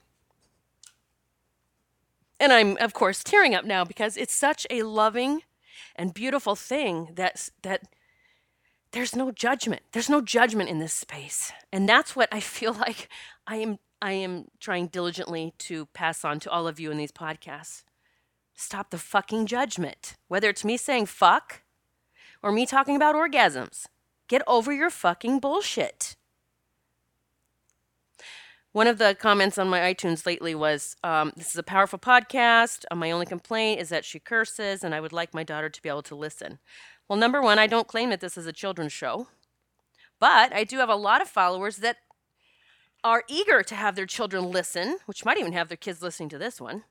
And 2.38 2.51
I'm, 2.51 2.78
of 2.78 2.94
course, 2.94 3.24
tearing 3.24 3.56
up 3.56 3.63
now 3.63 3.86
because 3.86 4.18
it's 4.18 4.36
such 4.36 4.68
a 4.70 4.84
loving 4.84 5.44
and 5.96 6.13
beautiful 6.13 6.56
thing 6.56 7.10
that, 7.13 7.50
that 7.62 7.84
there's 8.92 9.16
no 9.16 9.32
judgment. 9.32 9.84
There's 9.94 10.10
no 10.10 10.20
judgment 10.20 10.70
in 10.70 10.80
this 10.80 10.94
space. 10.94 11.54
And 11.72 11.88
that's 11.88 12.13
what 12.13 12.28
I 12.32 12.42
feel 12.42 12.74
like 12.88 13.08
I 13.48 13.58
am 13.58 13.80
I 14.01 14.13
am 14.13 14.46
trying 14.60 14.88
diligently 14.88 15.53
to 15.60 15.88
pass 15.88 16.24
on 16.24 16.39
to 16.41 16.50
all 16.50 16.68
of 16.68 16.79
you 16.79 16.91
in 16.91 16.98
these 16.98 17.12
podcasts. 17.12 17.84
Stop 18.56 18.89
the 18.89 18.98
fucking 18.98 19.46
judgment. 19.46 20.15
Whether 20.27 20.50
it's 20.50 20.65
me 20.65 20.77
saying 20.77 21.08
fuck 21.08 21.63
or 22.41 22.51
me 22.51 22.65
talking 22.65 22.96
about 22.96 23.15
orgasms. 23.15 23.86
Get 24.27 24.41
over 24.48 24.72
your 24.72 24.89
fucking 24.89 25.39
bullshit. 25.39 26.15
One 28.72 28.86
of 28.86 29.00
the 29.00 29.15
comments 29.20 29.58
on 29.58 29.68
my 29.68 29.79
iTunes 29.79 30.25
lately 30.25 30.53
was 30.53 30.96
um, 31.03 31.34
This 31.36 31.50
is 31.50 31.56
a 31.56 31.63
powerful 31.63 31.98
podcast. 31.98 32.86
Uh, 32.91 32.96
my 32.96 33.10
only 33.10 33.25
complaint 33.25 33.82
is 33.82 33.89
that 33.89 34.06
she 34.06 34.20
curses, 34.20 34.84
and 34.84 34.94
I 34.94 35.01
would 35.01 35.12
like 35.12 35.34
my 35.34 35.44
daughter 35.44 35.70
to 35.70 35.82
be 35.82 35.89
able 35.89 36.03
to 36.03 36.15
listen. 36.15 36.60
Well, 37.08 37.18
number 37.18 37.41
one, 37.41 37.58
I 37.58 37.65
don't 37.65 37.88
claim 37.88 38.12
that 38.12 38.22
this 38.22 38.38
is 38.38 38.46
a 38.46 38.53
children's 38.53 38.94
show, 38.94 39.27
but 40.20 40.53
I 40.53 40.63
do 40.63 40.77
have 40.77 40.89
a 40.89 40.96
lot 40.96 41.22
of 41.22 41.27
followers 41.27 41.77
that 41.77 41.98
are 43.03 43.24
eager 43.27 43.63
to 43.63 43.75
have 43.75 43.96
their 43.96 44.06
children 44.06 44.51
listen, 44.51 44.98
which 45.06 45.25
might 45.25 45.38
even 45.38 45.53
have 45.53 45.68
their 45.68 45.77
kids 45.77 46.01
listening 46.01 46.29
to 46.29 46.38
this 46.38 46.60
one, 46.60 46.84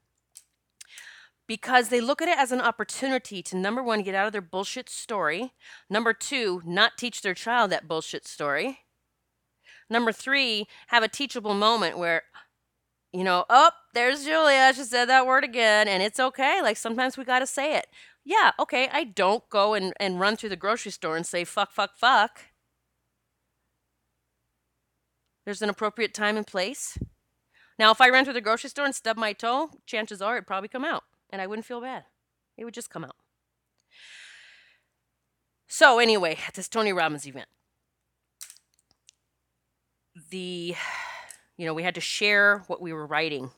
because 1.46 1.88
they 1.88 2.00
look 2.00 2.20
at 2.20 2.28
it 2.28 2.38
as 2.38 2.52
an 2.52 2.60
opportunity 2.60 3.42
to 3.42 3.56
number 3.56 3.82
one, 3.82 4.02
get 4.02 4.14
out 4.14 4.26
of 4.26 4.32
their 4.32 4.40
bullshit 4.40 4.88
story, 4.88 5.52
number 5.88 6.12
two, 6.12 6.62
not 6.64 6.98
teach 6.98 7.22
their 7.22 7.34
child 7.34 7.70
that 7.70 7.88
bullshit 7.88 8.26
story 8.26 8.80
Number 9.90 10.12
three, 10.12 10.66
have 10.88 11.02
a 11.02 11.08
teachable 11.08 11.54
moment 11.54 11.96
where, 11.98 12.22
you 13.12 13.24
know, 13.24 13.44
oh, 13.48 13.70
there's 13.94 14.24
Julia. 14.24 14.72
She 14.74 14.84
said 14.84 15.06
that 15.06 15.26
word 15.26 15.44
again, 15.44 15.88
and 15.88 16.02
it's 16.02 16.20
okay. 16.20 16.60
Like 16.62 16.76
sometimes 16.76 17.16
we 17.16 17.24
got 17.24 17.38
to 17.38 17.46
say 17.46 17.76
it. 17.76 17.86
Yeah, 18.24 18.52
okay. 18.58 18.88
I 18.92 19.04
don't 19.04 19.48
go 19.48 19.74
and, 19.74 19.94
and 19.98 20.20
run 20.20 20.36
through 20.36 20.50
the 20.50 20.56
grocery 20.56 20.92
store 20.92 21.16
and 21.16 21.26
say 21.26 21.44
fuck, 21.44 21.72
fuck, 21.72 21.96
fuck. 21.96 22.40
There's 25.48 25.62
an 25.62 25.70
appropriate 25.70 26.12
time 26.12 26.36
and 26.36 26.46
place. 26.46 26.98
Now, 27.78 27.90
if 27.90 28.02
I 28.02 28.10
ran 28.10 28.24
through 28.24 28.34
the 28.34 28.42
grocery 28.42 28.68
store 28.68 28.84
and 28.84 28.94
stubbed 28.94 29.18
my 29.18 29.32
toe, 29.32 29.70
chances 29.86 30.20
are 30.20 30.36
it'd 30.36 30.46
probably 30.46 30.68
come 30.68 30.84
out, 30.84 31.04
and 31.30 31.40
I 31.40 31.46
wouldn't 31.46 31.64
feel 31.64 31.80
bad. 31.80 32.04
It 32.58 32.66
would 32.66 32.74
just 32.74 32.90
come 32.90 33.02
out. 33.02 33.16
So, 35.66 36.00
anyway, 36.00 36.36
at 36.46 36.52
this 36.52 36.68
Tony 36.68 36.92
Robbins 36.92 37.26
event, 37.26 37.48
the 40.28 40.76
you 41.56 41.64
know 41.64 41.72
we 41.72 41.82
had 41.82 41.94
to 41.94 42.02
share 42.02 42.64
what 42.66 42.82
we 42.82 42.92
were 42.92 43.06
writing 43.06 43.50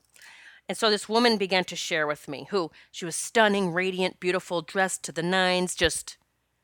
and 0.69 0.77
so 0.77 0.89
this 0.89 1.09
woman 1.09 1.37
began 1.37 1.65
to 1.65 1.75
share 1.75 2.07
with 2.07 2.29
me 2.29 2.47
who 2.51 2.71
she 2.89 3.03
was 3.03 3.17
stunning 3.17 3.73
radiant 3.73 4.21
beautiful 4.21 4.61
dressed 4.61 5.03
to 5.03 5.11
the 5.11 5.23
nines 5.23 5.75
just 5.75 6.15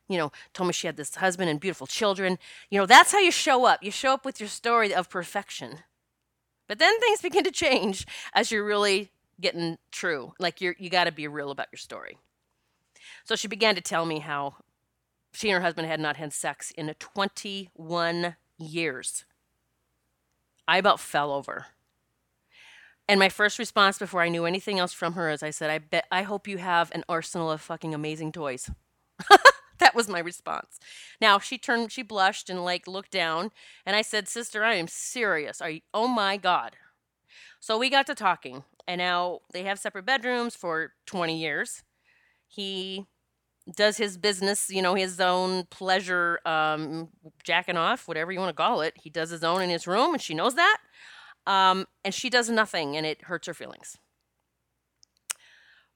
you 0.07 0.17
know 0.17 0.31
told 0.53 0.67
me 0.67 0.73
she 0.73 0.87
had 0.87 0.97
this 0.97 1.15
husband 1.15 1.49
and 1.49 1.59
beautiful 1.59 1.87
children. 1.87 2.37
You 2.69 2.79
know 2.79 2.85
that's 2.85 3.11
how 3.11 3.19
you 3.19 3.31
show 3.31 3.65
up. 3.65 3.83
You 3.83 3.91
show 3.91 4.13
up 4.13 4.25
with 4.25 4.39
your 4.39 4.49
story 4.49 4.93
of 4.93 5.09
perfection. 5.09 5.79
But 6.67 6.79
then 6.79 6.99
things 6.99 7.21
begin 7.21 7.43
to 7.45 7.51
change 7.51 8.05
as 8.33 8.51
you're 8.51 8.65
really 8.65 9.11
getting 9.39 9.77
true. 9.91 10.33
Like 10.39 10.61
you're 10.61 10.75
you 10.77 10.89
got 10.89 11.05
to 11.05 11.11
be 11.11 11.27
real 11.27 11.51
about 11.51 11.67
your 11.71 11.79
story. 11.79 12.17
So 13.23 13.35
she 13.35 13.47
began 13.47 13.75
to 13.75 13.81
tell 13.81 14.05
me 14.05 14.19
how 14.19 14.55
she 15.33 15.49
and 15.49 15.55
her 15.55 15.61
husband 15.61 15.87
had 15.87 15.99
not 15.99 16.17
had 16.17 16.33
sex 16.33 16.71
in 16.71 16.93
21 16.97 18.35
years. 18.57 19.25
I 20.67 20.77
about 20.77 20.99
fell 20.99 21.31
over. 21.31 21.67
And 23.07 23.19
my 23.19 23.29
first 23.29 23.57
response 23.57 23.97
before 23.97 24.21
I 24.21 24.29
knew 24.29 24.45
anything 24.45 24.79
else 24.79 24.91
from 24.91 25.13
her 25.13 25.29
is 25.29 25.41
I 25.41 25.51
said, 25.51 25.69
I 25.69 25.77
bet 25.77 26.05
I 26.11 26.23
hope 26.23 26.47
you 26.47 26.57
have 26.57 26.91
an 26.93 27.05
arsenal 27.07 27.49
of 27.49 27.61
fucking 27.61 27.93
amazing 27.93 28.33
toys. 28.33 28.69
that 29.79 29.95
was 29.95 30.07
my 30.07 30.19
response. 30.19 30.79
Now 31.21 31.39
she 31.39 31.57
turned 31.57 31.91
she 31.91 32.01
blushed 32.01 32.49
and 32.49 32.63
like 32.63 32.87
looked 32.87 33.11
down 33.11 33.51
and 33.85 33.95
I 33.95 34.01
said, 34.01 34.27
Sister, 34.27 34.63
I 34.63 34.75
am 34.75 34.87
serious. 34.87 35.61
Are 35.61 35.69
you 35.69 35.81
oh 35.93 36.07
my 36.07 36.37
God. 36.37 36.75
So 37.59 37.77
we 37.77 37.89
got 37.89 38.05
to 38.07 38.15
talking, 38.15 38.63
and 38.87 38.99
now 38.99 39.39
they 39.51 39.63
have 39.63 39.79
separate 39.79 40.05
bedrooms 40.05 40.55
for 40.55 40.93
20 41.07 41.37
years. 41.37 41.83
He 42.47 43.05
does 43.75 43.97
his 43.97 44.17
business, 44.17 44.69
you 44.69 44.81
know, 44.81 44.95
his 44.95 45.19
own 45.19 45.65
pleasure, 45.65 46.39
um, 46.45 47.09
jacking 47.43 47.77
off, 47.77 48.07
whatever 48.07 48.31
you 48.31 48.39
want 48.39 48.55
to 48.55 48.61
call 48.61 48.81
it. 48.81 48.93
He 49.01 49.09
does 49.09 49.29
his 49.29 49.43
own 49.43 49.61
in 49.61 49.69
his 49.69 49.87
room, 49.87 50.13
and 50.13 50.21
she 50.21 50.33
knows 50.33 50.55
that. 50.55 50.77
Um, 51.45 51.87
and 52.05 52.13
she 52.13 52.29
does 52.29 52.49
nothing, 52.49 52.95
and 52.95 53.05
it 53.05 53.23
hurts 53.23 53.47
her 53.47 53.53
feelings. 53.53 53.97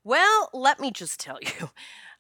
Well, 0.03 0.49
let 0.53 0.79
me 0.79 0.91
just 0.91 1.19
tell 1.19 1.37
you. 1.41 1.69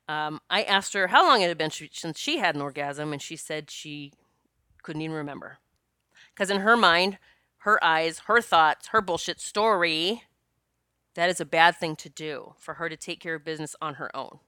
Um, 0.07 0.41
I 0.49 0.63
asked 0.63 0.93
her 0.93 1.07
how 1.07 1.25
long 1.25 1.41
it 1.41 1.47
had 1.47 1.57
been 1.57 1.71
since 1.71 2.19
she 2.19 2.37
had 2.37 2.55
an 2.55 2.61
orgasm, 2.61 3.13
and 3.13 3.21
she 3.21 3.35
said 3.35 3.71
she 3.71 4.11
couldn't 4.83 5.01
even 5.01 5.15
remember. 5.15 5.59
Because 6.33 6.49
in 6.49 6.61
her 6.61 6.75
mind, 6.75 7.17
her 7.59 7.81
eyes, 7.83 8.19
her 8.25 8.41
thoughts, 8.41 8.87
her 8.87 9.01
bullshit 9.01 9.39
story, 9.39 10.23
that 11.15 11.29
is 11.29 11.39
a 11.39 11.45
bad 11.45 11.75
thing 11.75 11.95
to 11.97 12.09
do 12.09 12.55
for 12.57 12.75
her 12.75 12.89
to 12.89 12.97
take 12.97 13.19
care 13.19 13.35
of 13.35 13.43
business 13.43 13.75
on 13.81 13.95
her 13.95 14.15
own. 14.15 14.39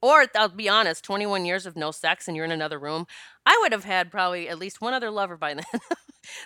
Or 0.00 0.26
I'll 0.34 0.48
be 0.48 0.68
honest, 0.68 1.04
21 1.04 1.44
years 1.44 1.64
of 1.64 1.76
no 1.76 1.92
sex 1.92 2.26
and 2.26 2.36
you're 2.36 2.44
in 2.44 2.50
another 2.50 2.78
room, 2.78 3.06
I 3.46 3.56
would 3.62 3.72
have 3.72 3.84
had 3.84 4.10
probably 4.10 4.48
at 4.48 4.58
least 4.58 4.80
one 4.80 4.94
other 4.94 5.10
lover 5.10 5.36
by 5.36 5.54
then. 5.54 5.64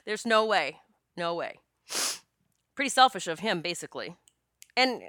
There's 0.04 0.26
no 0.26 0.44
way. 0.44 0.76
No 1.16 1.34
way. 1.34 1.58
Pretty 2.74 2.90
selfish 2.90 3.26
of 3.26 3.40
him, 3.40 3.62
basically. 3.62 4.16
And 4.76 5.02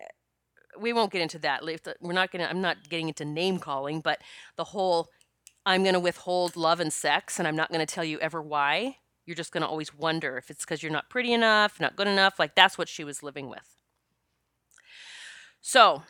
we 0.79 0.93
won't 0.93 1.12
get 1.12 1.22
into 1.22 1.39
that. 1.39 1.63
We're 2.01 2.13
not 2.13 2.31
going 2.31 2.43
to, 2.43 2.50
I'm 2.50 2.62
not 2.62 2.89
getting 2.89 3.07
into 3.07 3.25
name 3.25 3.60
calling, 3.60 4.01
but 4.01 4.19
the 4.55 4.63
whole 4.63 5.10
I'm 5.65 5.84
going 5.84 5.93
to 5.93 6.00
withhold 6.00 6.55
love 6.55 6.79
and 6.79 6.91
sex 6.93 7.39
and 7.39 7.48
I'm 7.48 7.55
not 7.55 7.69
going 7.69 7.86
to 7.86 7.93
tell 7.93 8.05
you 8.05 8.19
ever 8.19 8.41
why. 8.41 8.98
You're 9.25 9.36
just 9.36 9.51
going 9.51 9.62
to 9.62 9.67
always 9.67 9.93
wonder 9.93 10.38
if 10.38 10.50
it's 10.50 10.63
because 10.63 10.81
you're 10.81 10.91
not 10.91 11.10
pretty 11.10 11.34
enough, 11.34 11.79
not 11.79 11.98
good 11.98 12.07
enough. 12.07 12.39
Like 12.39 12.55
that's 12.55 12.77
what 12.77 12.88
she 12.88 13.03
was 13.03 13.22
living 13.22 13.50
with. 13.50 13.75
So 15.60 16.03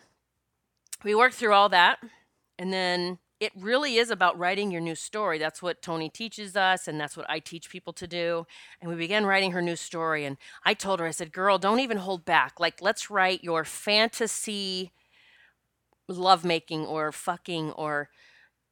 we 1.04 1.16
worked 1.16 1.34
through 1.36 1.54
all 1.54 1.70
that. 1.70 1.98
And 2.60 2.72
then 2.72 3.18
it 3.40 3.52
really 3.56 3.98
is 3.98 4.10
about 4.10 4.38
writing 4.38 4.72
your 4.72 4.82
new 4.82 4.96
story. 4.96 5.38
That's 5.38 5.62
what 5.62 5.82
Tony 5.82 6.10
teaches 6.10 6.56
us, 6.56 6.88
and 6.88 7.00
that's 7.00 7.16
what 7.16 7.30
I 7.30 7.40
teach 7.40 7.70
people 7.70 7.94
to 7.94 8.08
do. 8.08 8.48
And 8.82 8.90
we 8.90 8.98
began 8.98 9.26
writing 9.26 9.52
her 9.52 9.62
new 9.62 9.76
story. 9.76 10.26
And 10.26 10.38
I 10.66 10.74
told 10.74 11.00
her, 11.00 11.06
I 11.06 11.12
said, 11.12 11.32
Girl, 11.32 11.58
don't 11.58 11.80
even 11.80 11.98
hold 11.98 12.26
back. 12.26 12.60
Like, 12.60 12.82
let's 12.82 13.10
write 13.10 13.44
your 13.44 13.64
fantasy 13.64 14.92
lovemaking 16.08 16.86
or 16.86 17.12
fucking 17.12 17.72
or 17.72 18.10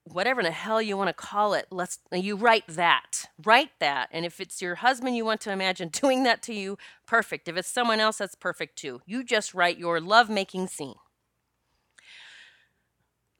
whatever 0.06 0.44
the 0.44 0.52
hell 0.52 0.82
you 0.82 0.96
want 0.96 1.10
to 1.10 1.14
call 1.14 1.54
it. 1.54 1.68
Let's 1.72 2.00
you 2.12 2.36
write 2.36 2.68
that. 2.68 3.26
Write 3.44 3.72
that. 3.80 4.10
And 4.12 4.26
if 4.26 4.40
it's 4.40 4.62
your 4.62 4.76
husband 4.76 5.16
you 5.16 5.26
want 5.26 5.42
to 5.42 5.52
imagine 5.52 5.90
doing 6.02 6.24
that 6.24 6.42
to 6.44 6.54
you, 6.54 6.78
perfect. 7.06 7.48
If 7.48 7.58
it's 7.58 7.70
someone 7.70 8.00
else, 8.00 8.18
that's 8.20 8.36
perfect 8.36 8.78
too. 8.78 9.02
You 9.06 9.24
just 9.24 9.54
write 9.54 9.78
your 9.78 10.00
lovemaking 10.00 10.68
scene. 10.68 10.96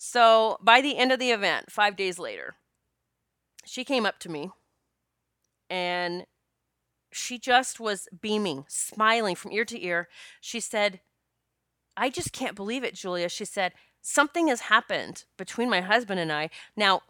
So 0.08 0.60
by 0.62 0.82
the 0.82 0.98
end 0.98 1.12
of 1.12 1.18
the 1.18 1.32
event, 1.32 1.72
five 1.72 1.96
days 1.96 2.20
later, 2.20 2.54
she 3.66 3.84
came 3.84 4.06
up 4.06 4.20
to 4.20 4.30
me 4.30 4.52
and 5.68 6.28
she 7.12 7.40
just 7.40 7.80
was 7.80 8.08
beaming, 8.22 8.66
smiling 8.68 9.36
from 9.36 9.52
ear 9.52 9.66
to 9.66 9.84
ear. 9.84 10.08
She 10.40 10.60
said, 10.60 11.02
I 11.98 12.12
just 12.12 12.32
can't 12.32 12.56
believe 12.56 12.84
it, 12.84 12.94
Julia. 12.94 13.30
She 13.30 13.46
said, 13.46 13.74
Something 14.00 14.48
has 14.50 14.62
happened 14.62 15.26
between 15.38 15.72
my 15.72 15.82
husband 15.82 16.20
and 16.20 16.32
I. 16.32 16.52
Now, 16.78 17.02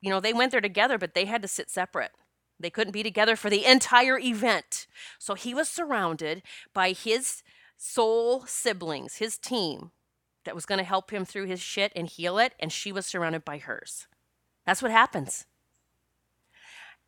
you 0.00 0.08
know, 0.08 0.20
they 0.20 0.32
went 0.32 0.52
there 0.52 0.60
together, 0.60 0.98
but 0.98 1.14
they 1.14 1.24
had 1.24 1.42
to 1.42 1.48
sit 1.48 1.68
separate. 1.68 2.12
They 2.60 2.70
couldn't 2.70 2.92
be 2.92 3.02
together 3.02 3.34
for 3.34 3.50
the 3.50 3.64
entire 3.64 4.20
event. 4.20 4.86
So 5.18 5.34
he 5.34 5.52
was 5.52 5.68
surrounded 5.68 6.44
by 6.72 6.92
his 6.92 7.42
soul 7.76 8.46
siblings, 8.46 9.16
his 9.16 9.36
team 9.36 9.90
that 10.44 10.54
was 10.54 10.66
going 10.66 10.78
to 10.78 10.84
help 10.84 11.10
him 11.10 11.24
through 11.24 11.46
his 11.46 11.60
shit 11.60 11.92
and 11.94 12.08
heal 12.08 12.38
it, 12.38 12.54
and 12.58 12.72
she 12.72 12.92
was 12.92 13.06
surrounded 13.06 13.44
by 13.44 13.58
hers. 13.58 14.06
That's 14.66 14.82
what 14.82 14.90
happens. 14.90 15.46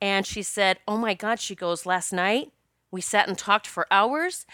And 0.00 0.26
she 0.26 0.42
said, 0.42 0.78
Oh 0.88 0.96
my 0.96 1.14
God, 1.14 1.38
she 1.38 1.54
goes, 1.54 1.86
Last 1.86 2.12
night 2.12 2.52
we 2.90 3.00
sat 3.00 3.28
and 3.28 3.38
talked 3.38 3.66
for 3.66 3.86
hours. 3.90 4.46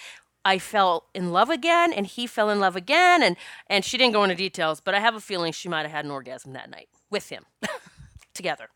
I 0.44 0.58
fell 0.58 1.06
in 1.14 1.32
love 1.32 1.50
again 1.50 1.92
and 1.92 2.06
he 2.06 2.26
fell 2.26 2.48
in 2.48 2.60
love 2.60 2.76
again 2.76 3.22
and 3.22 3.36
and 3.66 3.84
she 3.84 3.98
didn't 3.98 4.12
go 4.12 4.24
into 4.24 4.36
details, 4.36 4.80
but 4.80 4.94
I 4.94 5.00
have 5.00 5.14
a 5.14 5.20
feeling 5.20 5.52
she 5.52 5.68
might 5.68 5.82
have 5.82 5.90
had 5.90 6.04
an 6.04 6.10
orgasm 6.10 6.52
that 6.52 6.70
night 6.70 6.88
with 7.10 7.28
him 7.28 7.44
together. 8.34 8.68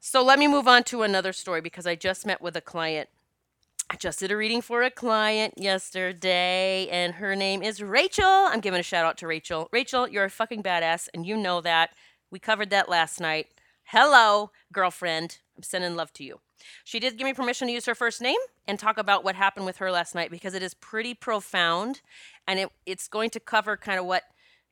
So 0.00 0.24
let 0.24 0.38
me 0.38 0.48
move 0.48 0.66
on 0.66 0.82
to 0.84 1.02
another 1.02 1.32
story 1.32 1.60
because 1.60 1.86
I 1.86 1.94
just 1.94 2.26
met 2.26 2.42
with 2.42 2.56
a 2.56 2.60
client. 2.60 3.08
I 3.92 3.96
just 3.96 4.20
did 4.20 4.30
a 4.30 4.36
reading 4.36 4.62
for 4.62 4.82
a 4.82 4.90
client 4.90 5.54
yesterday, 5.56 6.86
and 6.92 7.14
her 7.14 7.34
name 7.34 7.60
is 7.60 7.82
Rachel. 7.82 8.24
I'm 8.24 8.60
giving 8.60 8.78
a 8.78 8.84
shout 8.84 9.04
out 9.04 9.18
to 9.18 9.26
Rachel. 9.26 9.68
Rachel, 9.72 10.06
you're 10.06 10.26
a 10.26 10.30
fucking 10.30 10.62
badass, 10.62 11.08
and 11.12 11.26
you 11.26 11.36
know 11.36 11.60
that. 11.60 11.90
We 12.30 12.38
covered 12.38 12.70
that 12.70 12.88
last 12.88 13.18
night. 13.18 13.48
Hello, 13.82 14.52
girlfriend. 14.72 15.38
I'm 15.56 15.64
sending 15.64 15.96
love 15.96 16.12
to 16.12 16.24
you. 16.24 16.38
She 16.84 17.00
did 17.00 17.18
give 17.18 17.24
me 17.24 17.34
permission 17.34 17.66
to 17.66 17.74
use 17.74 17.84
her 17.86 17.96
first 17.96 18.20
name 18.20 18.38
and 18.68 18.78
talk 18.78 18.96
about 18.96 19.24
what 19.24 19.34
happened 19.34 19.66
with 19.66 19.78
her 19.78 19.90
last 19.90 20.14
night 20.14 20.30
because 20.30 20.54
it 20.54 20.62
is 20.62 20.72
pretty 20.72 21.12
profound 21.12 22.00
and 22.46 22.60
it, 22.60 22.70
it's 22.86 23.08
going 23.08 23.30
to 23.30 23.40
cover 23.40 23.76
kind 23.76 23.98
of 23.98 24.06
what, 24.06 24.22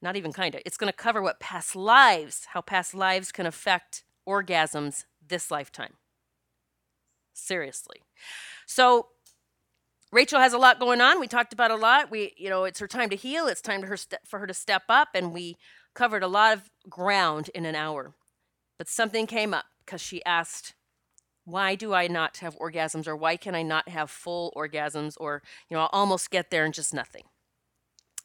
not 0.01 0.15
even 0.15 0.33
kind 0.33 0.55
of, 0.55 0.63
it's 0.65 0.77
going 0.77 0.93
to 0.93 0.97
cover 0.97 1.21
what 1.21 1.41
past 1.41 1.75
lives, 1.75 2.47
how 2.53 2.61
past 2.61 2.95
lives 2.95 3.33
can 3.33 3.47
affect 3.47 4.05
orgasms 4.29 5.07
this 5.27 5.51
lifetime. 5.51 5.95
Seriously. 7.39 8.03
So, 8.67 9.09
Rachel 10.11 10.41
has 10.41 10.55
a 10.55 10.59
lot 10.59 10.81
going 10.81 11.01
on. 11.01 11.21
We 11.21 11.27
talked 11.27 11.53
about 11.53 11.71
a 11.71 11.77
lot. 11.77 12.11
We, 12.11 12.33
you 12.37 12.49
know, 12.49 12.65
it's 12.65 12.81
her 12.81 12.89
time 12.89 13.11
to 13.11 13.17
heal. 13.17 13.47
It's 13.47 13.61
time 13.61 13.83
for 13.83 13.89
her, 13.89 13.97
for 14.25 14.39
her 14.39 14.47
to 14.47 14.55
step 14.55 14.85
up, 14.89 15.09
and 15.15 15.33
we 15.33 15.57
covered 15.95 16.23
a 16.23 16.29
lot 16.29 16.57
of 16.57 16.71
ground 16.89 17.51
in 17.55 17.67
an 17.67 17.75
hour. 17.75 18.15
But 18.79 18.89
something 18.89 19.27
came 19.27 19.53
up 19.53 19.67
because 19.85 20.01
she 20.01 20.25
asked, 20.25 20.75
why 21.45 21.75
do 21.75 21.95
I 21.95 22.07
not 22.07 22.39
have 22.39 22.57
orgasms 22.59 23.07
or 23.07 23.17
why 23.17 23.37
can 23.37 23.55
I 23.55 23.63
not 23.63 23.89
have 23.89 24.11
full 24.11 24.53
orgasms 24.57 25.15
or, 25.19 25.43
you 25.69 25.77
know, 25.77 25.83
I'll 25.83 25.91
almost 25.93 26.31
get 26.31 26.51
there 26.51 26.65
and 26.65 26.75
just 26.75 26.93
nothing. 26.93 27.25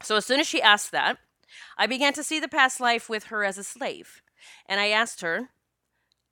So 0.02 0.18
as 0.18 0.26
soon 0.26 0.40
as 0.40 0.48
she 0.48 0.62
asked 0.62 0.92
that, 0.92 1.18
I 1.78 1.88
began 1.88 2.14
to 2.14 2.24
see 2.24 2.40
the 2.40 2.48
past 2.48 2.80
life 2.80 3.10
with 3.10 3.26
her 3.26 3.44
as 3.44 3.58
a 3.58 3.64
slave. 3.64 4.22
And 4.68 4.80
I 4.80 4.90
asked 4.90 5.22
her, 5.22 5.50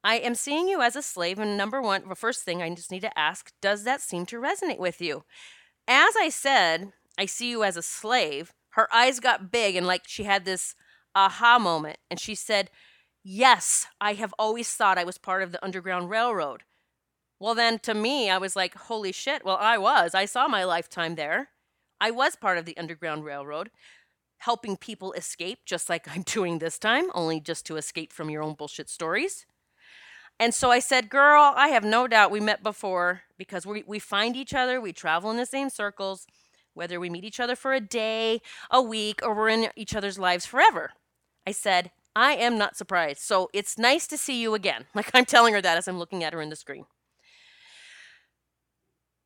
I 0.03 0.15
am 0.15 0.35
seeing 0.35 0.67
you 0.67 0.81
as 0.81 0.95
a 0.95 1.01
slave. 1.01 1.39
And 1.39 1.57
number 1.57 1.81
one, 1.81 2.07
the 2.07 2.15
first 2.15 2.43
thing 2.43 2.61
I 2.61 2.73
just 2.73 2.91
need 2.91 3.01
to 3.01 3.19
ask, 3.19 3.51
does 3.61 3.83
that 3.83 4.01
seem 4.01 4.25
to 4.27 4.41
resonate 4.41 4.79
with 4.79 5.01
you? 5.01 5.23
As 5.87 6.15
I 6.19 6.29
said, 6.29 6.93
I 7.17 7.25
see 7.25 7.49
you 7.49 7.63
as 7.63 7.77
a 7.77 7.81
slave, 7.81 8.53
her 8.71 8.93
eyes 8.93 9.19
got 9.19 9.51
big 9.51 9.75
and 9.75 9.85
like 9.85 10.03
she 10.07 10.23
had 10.23 10.45
this 10.45 10.75
aha 11.15 11.59
moment. 11.59 11.97
And 12.09 12.19
she 12.19 12.35
said, 12.35 12.69
Yes, 13.23 13.85
I 13.99 14.13
have 14.13 14.33
always 14.39 14.73
thought 14.73 14.97
I 14.97 15.03
was 15.03 15.19
part 15.19 15.43
of 15.43 15.51
the 15.51 15.63
Underground 15.63 16.09
Railroad. 16.09 16.63
Well, 17.39 17.53
then 17.53 17.77
to 17.79 17.93
me, 17.93 18.29
I 18.29 18.37
was 18.37 18.55
like, 18.55 18.73
Holy 18.75 19.11
shit. 19.11 19.45
Well, 19.45 19.57
I 19.59 19.77
was. 19.77 20.15
I 20.15 20.25
saw 20.25 20.47
my 20.47 20.63
lifetime 20.63 21.15
there. 21.15 21.49
I 21.99 22.09
was 22.11 22.35
part 22.35 22.57
of 22.57 22.65
the 22.65 22.77
Underground 22.77 23.25
Railroad, 23.25 23.69
helping 24.39 24.75
people 24.75 25.13
escape, 25.13 25.59
just 25.65 25.89
like 25.89 26.07
I'm 26.15 26.23
doing 26.23 26.59
this 26.59 26.79
time, 26.79 27.05
only 27.13 27.39
just 27.39 27.65
to 27.67 27.77
escape 27.77 28.11
from 28.11 28.29
your 28.29 28.41
own 28.41 28.55
bullshit 28.55 28.89
stories. 28.89 29.45
And 30.41 30.55
so 30.55 30.71
I 30.71 30.79
said, 30.79 31.11
Girl, 31.11 31.53
I 31.55 31.67
have 31.67 31.83
no 31.83 32.07
doubt 32.07 32.31
we 32.31 32.39
met 32.39 32.63
before 32.63 33.21
because 33.37 33.63
we, 33.63 33.83
we 33.85 33.99
find 33.99 34.35
each 34.35 34.55
other, 34.55 34.81
we 34.81 34.91
travel 34.91 35.29
in 35.29 35.37
the 35.37 35.45
same 35.45 35.69
circles, 35.69 36.25
whether 36.73 36.99
we 36.99 37.11
meet 37.11 37.23
each 37.23 37.39
other 37.39 37.55
for 37.55 37.73
a 37.73 37.79
day, 37.79 38.41
a 38.71 38.81
week, 38.81 39.19
or 39.21 39.35
we're 39.35 39.49
in 39.49 39.69
each 39.75 39.95
other's 39.95 40.17
lives 40.17 40.47
forever. 40.47 40.93
I 41.45 41.51
said, 41.51 41.91
I 42.15 42.33
am 42.33 42.57
not 42.57 42.75
surprised. 42.75 43.19
So 43.19 43.51
it's 43.53 43.77
nice 43.77 44.07
to 44.07 44.17
see 44.17 44.41
you 44.41 44.55
again. 44.55 44.85
Like 44.95 45.11
I'm 45.13 45.25
telling 45.25 45.53
her 45.53 45.61
that 45.61 45.77
as 45.77 45.87
I'm 45.87 45.99
looking 45.99 46.23
at 46.23 46.33
her 46.33 46.41
in 46.41 46.49
the 46.49 46.55
screen. 46.55 46.85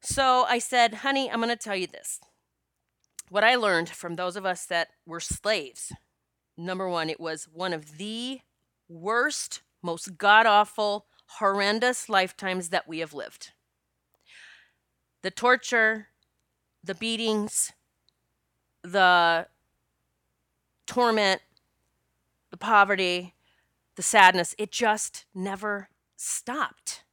So 0.01 0.43
I 0.49 0.60
said, 0.60 0.95
honey, 0.95 1.32
I'm 1.32 1.39
going 1.39 1.47
to 1.47 1.56
tell 1.56 1.78
you 1.78 1.88
this. 1.88 2.19
What 3.30 3.45
I 3.45 3.56
learned 3.56 3.88
from 3.88 4.17
those 4.17 4.36
of 4.36 4.45
us 4.45 4.65
that 4.65 4.89
were 5.06 5.21
slaves 5.21 5.93
number 6.58 6.89
one, 6.89 7.10
it 7.10 7.21
was 7.21 7.47
one 7.51 7.71
of 7.71 7.97
the 7.97 8.41
worst, 8.89 9.62
most 9.85 10.17
god 10.17 10.45
awful, 10.45 11.05
horrendous 11.27 12.09
lifetimes 12.09 12.69
that 12.69 12.87
we 12.87 12.99
have 12.99 13.13
lived. 13.13 13.51
The 15.21 15.31
torture, 15.31 16.07
the 16.83 16.95
beatings, 16.95 17.71
the 18.83 19.47
torment, 20.85 21.41
the 22.51 22.57
poverty, 22.57 23.33
the 23.95 24.03
sadness, 24.03 24.53
it 24.57 24.71
just 24.71 25.25
never 25.33 25.89
stopped. 26.15 27.03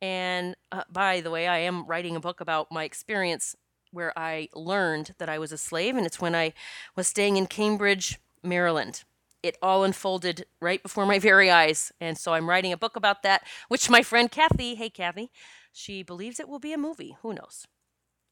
And 0.00 0.56
uh, 0.72 0.82
by 0.90 1.20
the 1.20 1.30
way, 1.30 1.46
I 1.46 1.58
am 1.58 1.86
writing 1.86 2.16
a 2.16 2.20
book 2.20 2.40
about 2.40 2.72
my 2.72 2.82
experience 2.84 3.54
where 3.92 4.12
I 4.18 4.48
learned 4.54 5.14
that 5.18 5.28
I 5.28 5.38
was 5.38 5.52
a 5.52 5.58
slave, 5.58 5.96
and 5.96 6.04
it's 6.04 6.20
when 6.20 6.34
I 6.34 6.54
was 6.96 7.06
staying 7.06 7.36
in 7.36 7.46
Cambridge, 7.46 8.18
Maryland. 8.42 9.04
It 9.42 9.56
all 9.60 9.84
unfolded 9.84 10.46
right 10.60 10.82
before 10.82 11.06
my 11.06 11.18
very 11.18 11.50
eyes. 11.50 11.92
And 12.00 12.16
so 12.16 12.34
I'm 12.34 12.48
writing 12.48 12.72
a 12.72 12.76
book 12.76 12.96
about 12.96 13.22
that, 13.24 13.44
which 13.68 13.90
my 13.90 14.02
friend 14.02 14.30
Kathy, 14.30 14.76
hey 14.76 14.90
Kathy, 14.90 15.30
she 15.72 16.02
believes 16.02 16.38
it 16.38 16.48
will 16.48 16.60
be 16.60 16.72
a 16.72 16.78
movie. 16.78 17.16
Who 17.22 17.32
knows? 17.32 17.66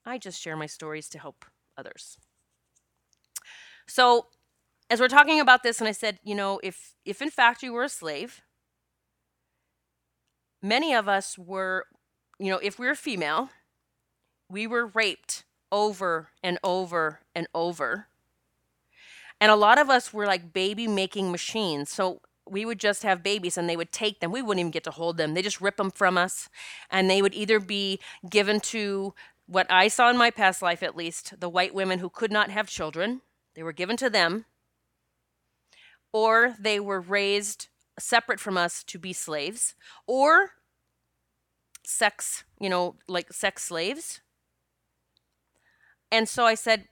I 0.07 0.18
just 0.18 0.40
share 0.40 0.57
my 0.57 0.66
stories 0.66 1.09
to 1.11 1.18
help 1.18 1.44
others. 1.77 2.16
So 3.87 4.27
as 4.88 5.01
we're 5.01 5.09
talking 5.09 5.40
about 5.40 5.62
this, 5.62 5.81
and 5.81 5.88
I 5.88 5.92
said, 5.92 6.18
you 6.23 6.35
know, 6.35 6.61
if 6.62 6.94
if 7.05 7.20
in 7.23 7.31
fact 7.31 7.62
you 7.62 7.73
were 7.73 7.85
a 7.85 7.88
slave, 7.88 8.42
many 10.62 10.94
of 10.94 11.09
us 11.09 11.38
were, 11.38 11.87
you 12.38 12.51
know, 12.51 12.59
if 12.59 12.79
we 12.79 12.87
were 12.87 12.94
female, 12.94 13.51
we 14.49 14.66
were 14.66 14.87
raped 14.87 15.44
over 15.73 16.31
and 16.42 16.59
over 16.62 17.20
and 17.35 17.46
over. 17.55 18.09
And 19.40 19.50
a 19.50 19.57
lot 19.57 19.79
of 19.79 19.88
us 19.88 20.12
were 20.12 20.26
like 20.26 20.53
baby 20.53 20.87
making 20.87 21.31
machines. 21.31 21.90
So 21.90 22.20
we 22.46 22.64
would 22.64 22.79
just 22.79 23.03
have 23.03 23.22
babies 23.22 23.57
and 23.57 23.68
they 23.68 23.76
would 23.76 23.92
take 23.92 24.20
them. 24.20 24.33
We 24.33 24.42
wouldn't 24.42 24.61
even 24.61 24.70
get 24.70 24.85
to 24.85 24.90
hold 24.90 25.16
them. 25.16 25.35
They 25.35 25.42
just 25.42 25.61
rip 25.61 25.76
them 25.76 25.90
from 25.90 26.18
us. 26.18 26.48
And 26.90 27.09
they 27.09 27.22
would 27.22 27.35
either 27.35 27.61
be 27.61 28.00
given 28.29 28.61
to 28.61 29.14
what 29.46 29.66
I 29.70 29.88
saw 29.88 30.11
in 30.11 30.16
my 30.16 30.31
past 30.31 30.62
life, 30.62 30.83
at 30.83 30.96
least, 30.96 31.40
the 31.40 31.48
white 31.48 31.74
women 31.74 31.98
who 32.00 32.11
could 32.11 32.31
not 32.31 32.50
have 32.50 32.68
children. 32.68 33.22
They 33.55 33.62
were 33.62 33.72
given 33.72 33.96
to 33.98 34.11
them 34.11 34.44
or 36.12 36.57
they 36.59 36.81
were 36.81 37.00
raised 37.00 37.68
separate 37.98 38.40
from 38.40 38.57
us 38.57 38.83
to 38.85 38.98
be 38.98 39.12
slaves, 39.12 39.74
or 40.07 40.53
sex, 41.85 42.44
you 42.59 42.68
know, 42.68 42.96
like 43.09 43.33
sex 43.33 43.64
slaves. 43.64 44.20
And 46.11 46.29
so 46.29 46.44
I 46.44 46.55
said, 46.55 46.88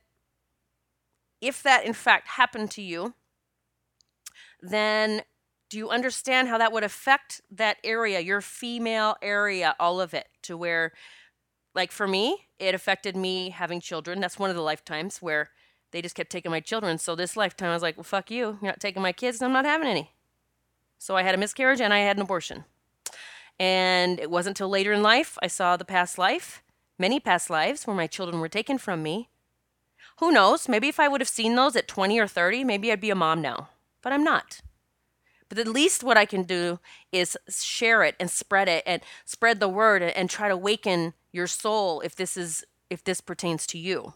if 1.40 1.62
that 1.62 1.84
in 1.84 1.92
fact 1.92 2.28
happened 2.28 2.70
to 2.72 2.82
you, 2.82 3.14
then 4.60 5.22
do 5.70 5.78
you 5.78 5.90
understand 5.90 6.48
how 6.48 6.58
that 6.58 6.72
would 6.72 6.84
affect 6.84 7.40
that 7.50 7.76
area, 7.84 8.20
your 8.20 8.40
female 8.40 9.16
area, 9.20 9.76
all 9.78 10.00
of 10.00 10.14
it, 10.14 10.28
to 10.42 10.56
where, 10.56 10.92
like 11.74 11.92
for 11.92 12.08
me, 12.08 12.46
it 12.58 12.74
affected 12.74 13.16
me 13.16 13.50
having 13.50 13.80
children. 13.80 14.20
That's 14.20 14.38
one 14.38 14.50
of 14.50 14.56
the 14.56 14.62
lifetimes 14.62 15.18
where 15.18 15.50
they 15.90 16.02
just 16.02 16.14
kept 16.14 16.30
taking 16.30 16.50
my 16.50 16.60
children. 16.60 16.98
So 16.98 17.14
this 17.14 17.36
lifetime, 17.36 17.70
I 17.70 17.74
was 17.74 17.82
like, 17.82 17.96
well, 17.96 18.04
fuck 18.04 18.30
you. 18.30 18.58
You're 18.60 18.72
not 18.72 18.80
taking 18.80 19.02
my 19.02 19.12
kids, 19.12 19.42
I'm 19.42 19.52
not 19.52 19.64
having 19.64 19.88
any. 19.88 20.12
So 20.98 21.16
I 21.16 21.22
had 21.22 21.34
a 21.34 21.38
miscarriage 21.38 21.80
and 21.80 21.94
I 21.94 22.00
had 22.00 22.16
an 22.16 22.22
abortion. 22.22 22.64
And 23.60 24.18
it 24.20 24.30
wasn't 24.30 24.56
until 24.56 24.68
later 24.68 24.92
in 24.92 25.02
life 25.02 25.36
I 25.42 25.48
saw 25.48 25.76
the 25.76 25.84
past 25.84 26.18
life, 26.18 26.62
many 26.98 27.20
past 27.20 27.50
lives, 27.50 27.86
where 27.86 27.96
my 27.96 28.06
children 28.06 28.40
were 28.40 28.48
taken 28.48 28.78
from 28.78 29.02
me. 29.02 29.28
Who 30.18 30.32
knows? 30.32 30.68
Maybe 30.68 30.88
if 30.88 30.98
I 30.98 31.08
would 31.08 31.20
have 31.20 31.28
seen 31.28 31.54
those 31.54 31.76
at 31.76 31.88
20 31.88 32.18
or 32.18 32.26
30, 32.26 32.64
maybe 32.64 32.90
I'd 32.90 33.00
be 33.00 33.10
a 33.10 33.14
mom 33.14 33.40
now. 33.40 33.68
But 34.02 34.12
I'm 34.12 34.24
not. 34.24 34.60
But 35.48 35.58
at 35.58 35.68
least 35.68 36.04
what 36.04 36.18
I 36.18 36.26
can 36.26 36.42
do 36.42 36.78
is 37.12 37.36
share 37.48 38.02
it 38.02 38.16
and 38.20 38.30
spread 38.30 38.68
it 38.68 38.82
and 38.86 39.02
spread 39.24 39.60
the 39.60 39.68
word 39.68 40.02
and 40.02 40.28
try 40.28 40.48
to 40.48 40.54
awaken 40.54 41.14
your 41.32 41.46
soul 41.46 42.00
if 42.00 42.14
this 42.14 42.36
is 42.36 42.64
if 42.90 43.04
this 43.04 43.20
pertains 43.20 43.66
to 43.66 43.78
you 43.78 44.14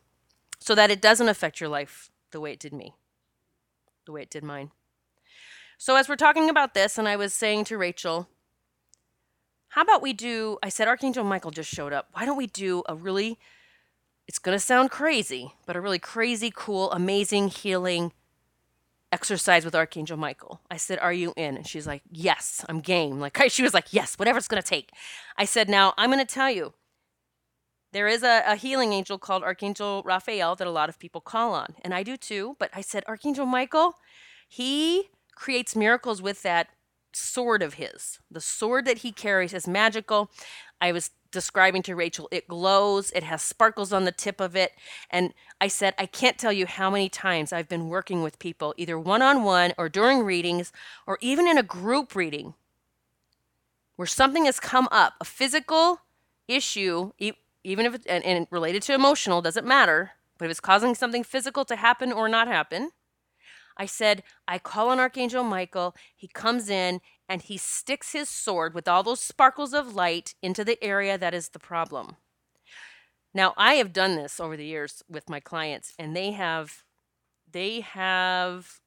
so 0.59 0.75
that 0.75 0.91
it 0.91 1.03
doesn't 1.03 1.29
affect 1.29 1.61
your 1.61 1.69
life 1.69 2.11
the 2.31 2.41
way 2.41 2.53
it 2.53 2.61
did 2.61 2.73
me, 2.73 2.95
the 4.07 4.13
way 4.13 4.23
it 4.23 4.31
did 4.31 4.43
mine. 4.43 4.71
So, 5.77 5.97
as 5.97 6.09
we're 6.09 6.17
talking 6.17 6.49
about 6.49 6.75
this, 6.75 6.97
and 6.97 7.09
I 7.09 7.17
was 7.17 7.35
saying 7.35 7.65
to 7.65 7.77
Rachel, 7.77 8.29
how 9.71 9.83
about 9.83 10.01
we 10.03 10.13
do? 10.13 10.59
I 10.63 10.69
said, 10.69 10.87
Archangel 10.87 11.25
Michael 11.25 11.51
just 11.51 11.73
showed 11.73 11.93
up. 11.93 12.09
Why 12.13 12.25
don't 12.25 12.37
we 12.37 12.47
do 12.47 12.83
a 12.89 12.95
really, 12.95 13.39
it's 14.33 14.39
going 14.39 14.57
to 14.57 14.65
sound 14.65 14.91
crazy, 14.91 15.53
but 15.67 15.77
a 15.77 15.81
really 15.83 15.99
crazy, 15.99 16.51
cool, 16.57 16.91
amazing, 16.93 17.49
healing 17.49 18.13
exercise 19.13 19.63
with 19.63 19.75
Archangel 19.75 20.17
Michael. 20.17 20.63
I 20.71 20.79
said, 20.79 20.99
Are 21.01 21.13
you 21.13 21.35
in? 21.37 21.59
And 21.59 21.67
she's 21.67 21.87
like, 21.87 22.01
Yes, 22.11 22.65
I'm 22.67 22.81
game. 22.81 23.21
Like, 23.21 23.39
she 23.49 23.63
was 23.63 23.75
like, 23.75 23.93
Yes, 23.93 24.19
whatever 24.19 24.39
it's 24.39 24.49
going 24.49 24.63
to 24.63 24.67
take. 24.67 24.89
I 25.37 25.45
said, 25.45 25.69
Now, 25.69 25.93
I'm 25.99 26.11
going 26.11 26.27
to 26.27 26.35
tell 26.35 26.51
you, 26.51 26.73
there 27.93 28.09
is 28.09 28.23
a, 28.23 28.43
a, 28.47 28.57
healing 28.57 28.95
angel 28.95 29.19
called 29.19 29.43
Archangel 29.43 30.03
Raphael 30.03 30.57
that 30.57 30.67
a 30.67 30.71
lot 30.71 30.89
of 30.89 30.99
people 30.99 31.21
call 31.21 31.53
on, 31.53 31.75
and 31.83 31.93
I 31.93 32.03
do 32.03 32.17
too. 32.17 32.57
But 32.59 32.71
I 32.73 32.81
said, 32.81 33.05
Archangel 33.07 33.45
Michael, 33.45 33.97
he 34.49 35.11
creates 35.35 35.77
miracles 35.77 36.23
with 36.23 36.41
that 36.43 36.69
sword 37.13 37.63
of 37.63 37.75
his. 37.75 38.19
The 38.31 38.41
sword 38.41 38.87
that 38.87 38.99
he 38.99 39.13
carries 39.13 39.53
is 39.53 39.69
magical. 39.69 40.31
I 40.81 40.91
was 40.91 41.11
describing 41.33 41.83
to 41.83 41.97
Rachel, 41.97 42.29
it 42.31 42.47
glows, 42.47 43.11
it 43.11 43.25
has 43.25 43.43
sparkles 43.43 43.93
on 43.93 44.05
the 44.05 44.13
tip 44.13 44.41
of 44.41 44.55
it. 44.55 44.73
And 45.11 45.35
I 45.61 45.69
said, 45.69 45.95
I 45.99 46.07
can't 46.07 46.39
tell 46.39 46.53
you 46.53 46.67
how 46.67 46.91
many 46.91 47.09
times 47.09 47.53
I've 47.53 47.69
been 47.69 47.89
working 47.89 48.23
with 48.23 48.39
people, 48.39 48.75
either 48.77 48.99
one 48.99 49.23
on 49.23 49.43
one 49.43 49.73
or 49.77 49.89
during 49.89 50.23
readings, 50.23 50.73
or 51.07 51.19
even 51.21 51.49
in 51.49 51.59
a 51.59 51.63
group 51.63 52.15
reading, 52.15 52.55
where 53.97 54.07
something 54.07 54.45
has 54.45 54.61
come 54.61 54.89
up, 54.93 55.15
a 55.21 55.25
physical 55.25 56.03
issue, 56.47 57.13
even 57.19 57.87
if 57.87 57.95
it's 57.95 58.07
and, 58.07 58.25
and 58.25 58.47
related 58.51 58.83
to 58.83 58.95
emotional, 58.95 59.43
doesn't 59.43 59.67
matter, 59.67 60.13
but 60.39 60.47
if 60.47 60.51
it's 60.51 60.61
causing 60.61 60.95
something 60.95 61.25
physical 61.25 61.65
to 61.65 61.77
happen 61.77 62.13
or 62.13 62.29
not 62.29 62.49
happen, 62.49 62.91
I 63.77 63.87
said, 63.87 64.23
I 64.47 64.59
call 64.59 64.91
on 64.91 65.01
Archangel 65.01 65.45
Michael. 65.45 65.95
He 66.15 66.29
comes 66.29 66.69
in 66.69 67.01
and 67.29 67.43
he 67.43 67.57
sticks 67.57 68.13
his 68.13 68.29
sword 68.29 68.75
with 68.75 68.89
all 68.89 69.03
those 69.03 69.21
sparkles 69.21 69.73
of 69.73 69.95
light 69.95 70.35
into 70.43 70.65
the 70.65 70.83
area 70.83 71.17
that 71.17 71.35
is 71.35 71.51
the 71.51 71.59
problem. 71.59 72.17
Now, 73.35 73.55
I 73.57 73.75
have 73.75 73.93
done 73.93 74.17
this 74.17 74.39
over 74.39 74.57
the 74.57 74.67
years 74.67 75.03
with 75.09 75.31
my 75.31 75.41
clients, 75.41 75.95
and 75.99 76.15
they 76.15 76.33
have 76.33 76.83
they 77.51 77.81
have 77.81 78.81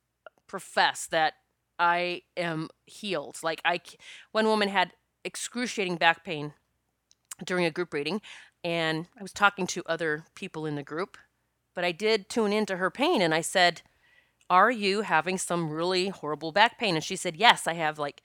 professed 0.48 1.12
that 1.12 1.34
I 1.78 2.22
am 2.38 2.70
healed. 2.86 3.38
Like 3.44 3.62
I, 3.66 3.82
one 4.32 4.46
woman 4.46 4.70
had 4.70 4.94
excruciating 5.24 5.98
back 5.98 6.24
pain 6.24 6.54
during 7.44 7.66
a 7.66 7.72
group 7.72 7.94
reading, 7.94 8.22
and 8.64 9.08
I 9.18 9.22
was 9.22 9.34
talking 9.34 9.68
to 9.68 9.84
other 9.86 10.26
people 10.36 10.66
in 10.66 10.76
the 10.76 10.84
group, 10.84 11.18
but 11.74 11.84
I 11.84 11.92
did 11.92 12.30
tune 12.30 12.54
into 12.54 12.78
her 12.78 12.90
pain, 12.90 13.22
and 13.22 13.34
I 13.34 13.42
said, 13.42 13.82
are 14.50 14.72
you 14.72 15.02
having 15.02 15.38
some 15.38 15.70
really 15.70 16.10
horrible 16.10 16.52
back 16.52 16.80
pain? 16.80 16.96
And 16.96 17.04
she 17.04 17.16
said, 17.16 17.36
Yes, 17.36 17.68
I 17.68 17.74
have 17.74 18.00
like 18.00 18.22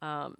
um, 0.00 0.36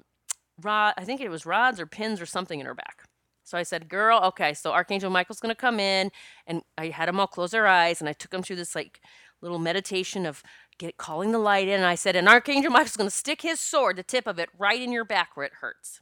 rod, 0.61 0.94
I 0.96 1.05
think 1.05 1.20
it 1.20 1.31
was 1.31 1.46
rods 1.46 1.81
or 1.81 1.87
pins 1.87 2.20
or 2.20 2.26
something 2.26 2.61
in 2.61 2.66
her 2.66 2.74
back. 2.74 3.02
So 3.44 3.59
I 3.59 3.62
said, 3.62 3.88
Girl, 3.88 4.20
okay, 4.24 4.55
so 4.55 4.72
Archangel 4.72 5.11
Michael's 5.11 5.40
going 5.40 5.55
to 5.55 5.61
come 5.61 5.81
in. 5.81 6.11
And 6.46 6.62
I 6.76 6.88
had 6.88 7.09
them 7.09 7.20
all 7.20 7.26
close 7.26 7.52
their 7.52 7.66
eyes 7.66 8.00
and 8.00 8.09
I 8.09 8.12
took 8.12 8.31
them 8.31 8.42
through 8.42 8.57
this 8.57 8.74
like 8.74 9.00
little 9.40 9.59
meditation 9.59 10.26
of 10.26 10.42
get 10.78 10.96
calling 10.96 11.33
the 11.33 11.38
light 11.38 11.68
in. 11.68 11.74
And 11.74 11.87
I 11.87 11.94
said, 11.94 12.16
And 12.16 12.28
Archangel 12.28 12.70
Michael's 12.70 12.96
going 12.96 13.11
to 13.11 13.16
stick 13.16 13.42
his 13.42 13.61
sword, 13.61 13.96
the 13.96 14.02
tip 14.02 14.26
of 14.26 14.38
it, 14.38 14.50
right 14.59 14.81
in 14.81 14.92
your 14.92 15.05
back 15.05 15.37
where 15.37 15.46
it 15.46 15.55
hurts. 15.61 16.00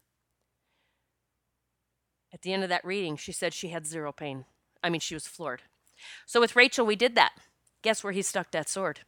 At 2.33 2.43
the 2.43 2.53
end 2.53 2.63
of 2.63 2.69
that 2.69 2.85
reading, 2.85 3.17
she 3.17 3.33
said 3.33 3.53
she 3.53 3.69
had 3.69 3.87
zero 3.87 4.13
pain. 4.13 4.45
I 4.83 4.91
mean, 4.91 5.01
she 5.01 5.15
was 5.15 5.27
floored. 5.27 5.63
So 6.27 6.41
with 6.41 6.57
Rachel, 6.57 6.87
we 6.87 6.97
did 6.97 7.15
that. 7.17 7.33
Guess 7.83 8.05
where 8.05 8.13
he 8.13 8.23
stuck 8.23 8.51
that 8.51 8.69
sword? 8.69 9.01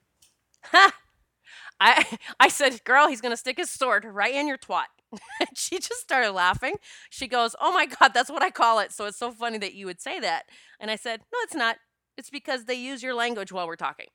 Ha! 0.65 0.93
I 1.81 2.19
I 2.39 2.49
said, 2.49 2.85
"Girl, 2.85 3.09
he's 3.09 3.21
going 3.21 3.33
to 3.33 3.37
stick 3.37 3.57
his 3.59 3.71
sword 3.71 4.05
right 4.05 4.35
in 4.35 4.47
your 4.47 4.59
twat." 4.59 4.87
she 5.55 5.79
just 5.79 6.01
started 6.01 6.33
laughing. 6.33 6.75
She 7.11 7.27
goes, 7.27 7.57
"Oh 7.61 7.73
my 7.73 7.87
god, 7.87 8.13
that's 8.15 8.31
what 8.31 8.43
I 8.43 8.51
call 8.51 8.79
it." 8.79 8.93
So 8.93 9.07
it's 9.07 9.19
so 9.19 9.33
funny 9.33 9.59
that 9.59 9.75
you 9.75 9.87
would 9.87 10.01
say 10.01 10.21
that. 10.21 10.45
And 10.81 10.91
I 10.91 10.97
said, 10.97 11.21
"No, 11.33 11.39
it's 11.43 11.55
not. 11.55 11.77
It's 12.17 12.31
because 12.31 12.65
they 12.67 12.75
use 12.75 13.03
your 13.03 13.15
language 13.15 13.53
while 13.53 13.67
we're 13.67 13.77
talking." 13.77 14.09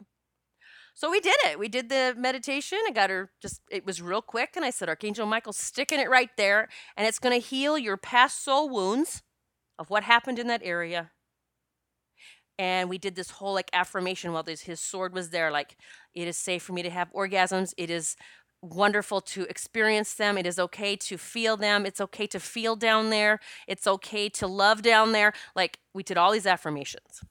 So 0.96 1.12
we 1.12 1.20
did 1.20 1.36
it. 1.46 1.60
We 1.60 1.68
did 1.68 1.90
the 1.90 2.16
meditation. 2.18 2.80
I 2.88 2.92
got 2.92 3.12
her 3.12 3.30
just, 3.40 3.62
it 3.70 3.86
was 3.86 4.02
real 4.02 4.24
quick. 4.24 4.54
And 4.56 4.66
I 4.66 4.72
said, 4.72 4.90
Archangel 4.90 5.28
Michael, 5.28 5.54
sticking 5.54 6.00
it 6.00 6.10
right 6.10 6.32
there. 6.38 6.70
And 6.96 7.06
it's 7.08 7.20
going 7.20 7.40
to 7.40 7.48
heal 7.48 7.78
your 7.78 7.98
past 7.98 8.44
soul 8.44 8.68
wounds 8.68 9.22
of 9.78 9.92
what 9.92 10.02
happened 10.02 10.40
in 10.40 10.48
that 10.48 10.62
area 10.64 11.12
and 12.60 12.90
we 12.90 12.98
did 12.98 13.16
this 13.16 13.32
whole 13.32 13.54
like 13.54 13.70
affirmation 13.74 14.34
while 14.34 14.44
this, 14.44 14.62
his 14.62 14.80
sword 14.80 15.14
was 15.14 15.30
there 15.30 15.52
like 15.52 15.78
it 16.14 16.28
is 16.28 16.38
safe 16.38 16.64
for 16.64 16.74
me 16.74 16.82
to 16.84 16.90
have 16.90 17.12
orgasms. 17.14 17.74
It 17.78 17.90
is 17.90 18.16
wonderful 18.62 19.22
to 19.22 19.44
experience 19.44 20.16
them. 20.16 20.38
It 20.38 20.48
is 20.48 20.58
okay 20.58 20.96
to 20.96 21.18
feel 21.18 21.58
them. 21.58 21.86
It's 21.86 22.02
okay 22.02 22.26
to 22.28 22.40
feel 22.40 22.76
down 22.76 23.12
there. 23.12 23.40
It's 23.68 23.86
okay 23.86 24.30
to 24.30 24.48
love 24.48 24.82
down 24.82 25.12
there. 25.12 25.34
Like 25.56 25.80
we 25.94 26.04
did 26.04 26.18
all 26.18 26.32
these 26.32 26.48
affirmations. 26.48 27.22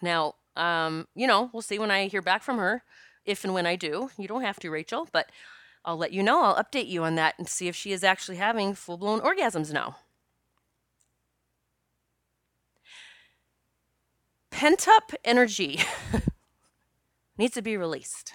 Now 0.00 0.34
um 0.54 1.08
you 1.14 1.26
know 1.26 1.48
we'll 1.52 1.62
see 1.62 1.78
when 1.78 1.90
i 1.90 2.08
hear 2.08 2.20
back 2.20 2.42
from 2.42 2.58
her 2.58 2.84
if 3.24 3.42
and 3.42 3.54
when 3.54 3.66
i 3.66 3.74
do. 3.74 4.10
You 4.18 4.28
don't 4.28 4.42
have 4.42 4.60
to 4.60 4.70
rachel 4.70 5.08
but 5.12 5.30
i'll 5.84 5.96
let 5.96 6.12
you 6.12 6.22
know. 6.22 6.42
I'll 6.42 6.62
update 6.62 6.88
you 6.88 7.02
on 7.04 7.16
that 7.16 7.34
and 7.38 7.48
see 7.48 7.68
if 7.68 7.74
she 7.74 7.92
is 7.92 8.04
actually 8.04 8.36
having 8.36 8.74
full-blown 8.74 9.20
orgasms 9.20 9.72
now 9.72 9.96
pent 14.62 14.86
up 14.86 15.10
energy 15.24 15.80
needs 17.36 17.54
to 17.54 17.60
be 17.60 17.76
released. 17.76 18.34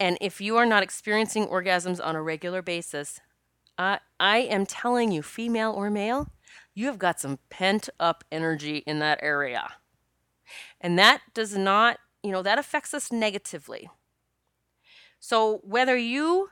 And 0.00 0.18
if 0.20 0.40
you 0.40 0.56
are 0.56 0.66
not 0.66 0.82
experiencing 0.82 1.46
orgasms 1.46 2.04
on 2.04 2.16
a 2.16 2.22
regular 2.22 2.62
basis, 2.62 3.20
I, 3.78 4.00
I 4.18 4.38
am 4.38 4.66
telling 4.66 5.12
you, 5.12 5.22
female 5.22 5.70
or 5.70 5.88
male, 5.88 6.32
you 6.74 6.86
have 6.86 6.98
got 6.98 7.20
some 7.20 7.38
pent 7.48 7.88
up 8.00 8.24
energy 8.32 8.78
in 8.88 8.98
that 8.98 9.20
area. 9.22 9.74
And 10.80 10.98
that 10.98 11.20
does 11.32 11.56
not, 11.56 11.98
you 12.24 12.32
know, 12.32 12.42
that 12.42 12.58
affects 12.58 12.92
us 12.92 13.12
negatively. 13.12 13.88
So 15.20 15.60
whether 15.62 15.96
you 15.96 16.48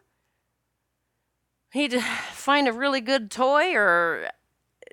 need 1.75 1.91
to 1.91 2.01
find 2.31 2.69
a 2.69 2.73
really 2.73 3.01
good 3.01 3.29
toy 3.29 3.75
or 3.75 4.31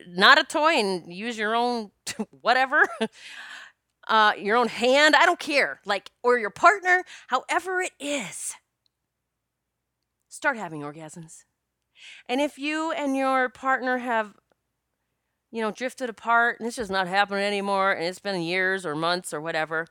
not 0.08 0.40
a 0.40 0.44
toy 0.44 0.74
and 0.74 1.14
use 1.14 1.38
your 1.38 1.56
own 1.56 1.92
whatever 2.42 2.84
uh, 4.08 4.34
your 4.38 4.56
own 4.58 4.68
hand 4.68 5.16
i 5.16 5.26
don't 5.26 5.40
care 5.40 5.80
like 5.86 6.12
or 6.24 6.38
your 6.38 6.50
partner 6.50 7.04
however 7.28 7.82
it 7.82 7.92
is. 8.00 8.56
Start 10.30 10.58
having 10.58 10.82
orgasms. 10.82 11.44
And 12.28 12.40
if 12.40 12.58
you 12.58 12.92
and 12.92 13.18
your 13.18 13.50
partner 13.50 13.98
have 13.98 14.36
you 15.52 15.62
know 15.62 15.72
drifted 15.72 16.10
apart 16.10 16.60
and 16.60 16.68
it's 16.68 16.78
just 16.78 16.92
not 16.92 17.08
happening 17.08 17.44
anymore 17.44 17.92
and 17.92 18.06
it's 18.06 18.20
been 18.20 18.42
years 18.42 18.86
or 18.86 18.96
months 18.96 19.34
or 19.34 19.42
whatever 19.42 19.88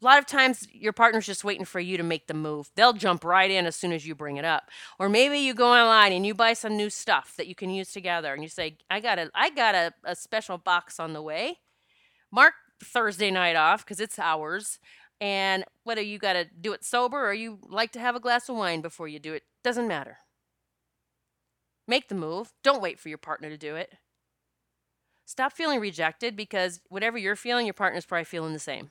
a 0.00 0.04
lot 0.04 0.18
of 0.18 0.26
times 0.26 0.68
your 0.72 0.92
partner's 0.92 1.26
just 1.26 1.44
waiting 1.44 1.64
for 1.64 1.80
you 1.80 1.96
to 1.96 2.02
make 2.02 2.26
the 2.26 2.34
move. 2.34 2.70
They'll 2.74 2.92
jump 2.92 3.24
right 3.24 3.50
in 3.50 3.64
as 3.64 3.76
soon 3.76 3.92
as 3.92 4.06
you 4.06 4.14
bring 4.14 4.36
it 4.36 4.44
up. 4.44 4.70
Or 4.98 5.08
maybe 5.08 5.38
you 5.38 5.54
go 5.54 5.72
online 5.72 6.12
and 6.12 6.26
you 6.26 6.34
buy 6.34 6.52
some 6.52 6.76
new 6.76 6.90
stuff 6.90 7.34
that 7.38 7.46
you 7.46 7.54
can 7.54 7.70
use 7.70 7.92
together 7.92 8.34
and 8.34 8.42
you 8.42 8.48
say, 8.48 8.76
I 8.90 9.00
got 9.00 9.18
a 9.18 9.30
I 9.34 9.50
got 9.50 9.74
a, 9.74 9.94
a 10.04 10.14
special 10.14 10.58
box 10.58 11.00
on 11.00 11.14
the 11.14 11.22
way. 11.22 11.58
Mark 12.30 12.54
Thursday 12.82 13.30
night 13.30 13.56
off 13.56 13.84
because 13.84 14.00
it's 14.00 14.18
ours. 14.18 14.78
And 15.18 15.64
whether 15.84 16.02
you 16.02 16.18
got 16.18 16.34
to 16.34 16.44
do 16.44 16.74
it 16.74 16.84
sober 16.84 17.26
or 17.26 17.32
you 17.32 17.58
like 17.66 17.92
to 17.92 18.00
have 18.00 18.14
a 18.14 18.20
glass 18.20 18.50
of 18.50 18.56
wine 18.56 18.82
before 18.82 19.08
you 19.08 19.18
do 19.18 19.32
it, 19.32 19.44
doesn't 19.64 19.88
matter. 19.88 20.18
Make 21.88 22.08
the 22.08 22.14
move. 22.14 22.52
Don't 22.62 22.82
wait 22.82 23.00
for 23.00 23.08
your 23.08 23.16
partner 23.16 23.48
to 23.48 23.56
do 23.56 23.76
it. 23.76 23.94
Stop 25.24 25.54
feeling 25.54 25.80
rejected 25.80 26.36
because 26.36 26.80
whatever 26.88 27.16
you're 27.16 27.34
feeling, 27.34 27.64
your 27.64 27.72
partner's 27.72 28.04
probably 28.04 28.24
feeling 28.24 28.52
the 28.52 28.58
same. 28.58 28.90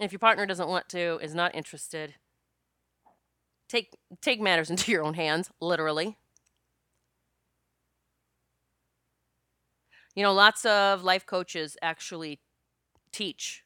And 0.00 0.06
if 0.06 0.12
your 0.12 0.18
partner 0.18 0.46
doesn't 0.46 0.68
want 0.68 0.88
to, 0.88 1.18
is 1.22 1.34
not 1.34 1.54
interested, 1.54 2.14
take 3.68 3.98
take 4.22 4.40
matters 4.40 4.70
into 4.74 4.90
your 4.90 5.04
own 5.04 5.14
hands, 5.14 5.50
literally. 5.60 6.16
You 10.16 10.22
know, 10.24 10.32
lots 10.32 10.64
of 10.64 11.04
life 11.04 11.26
coaches 11.26 11.76
actually 11.82 12.40
teach 13.12 13.62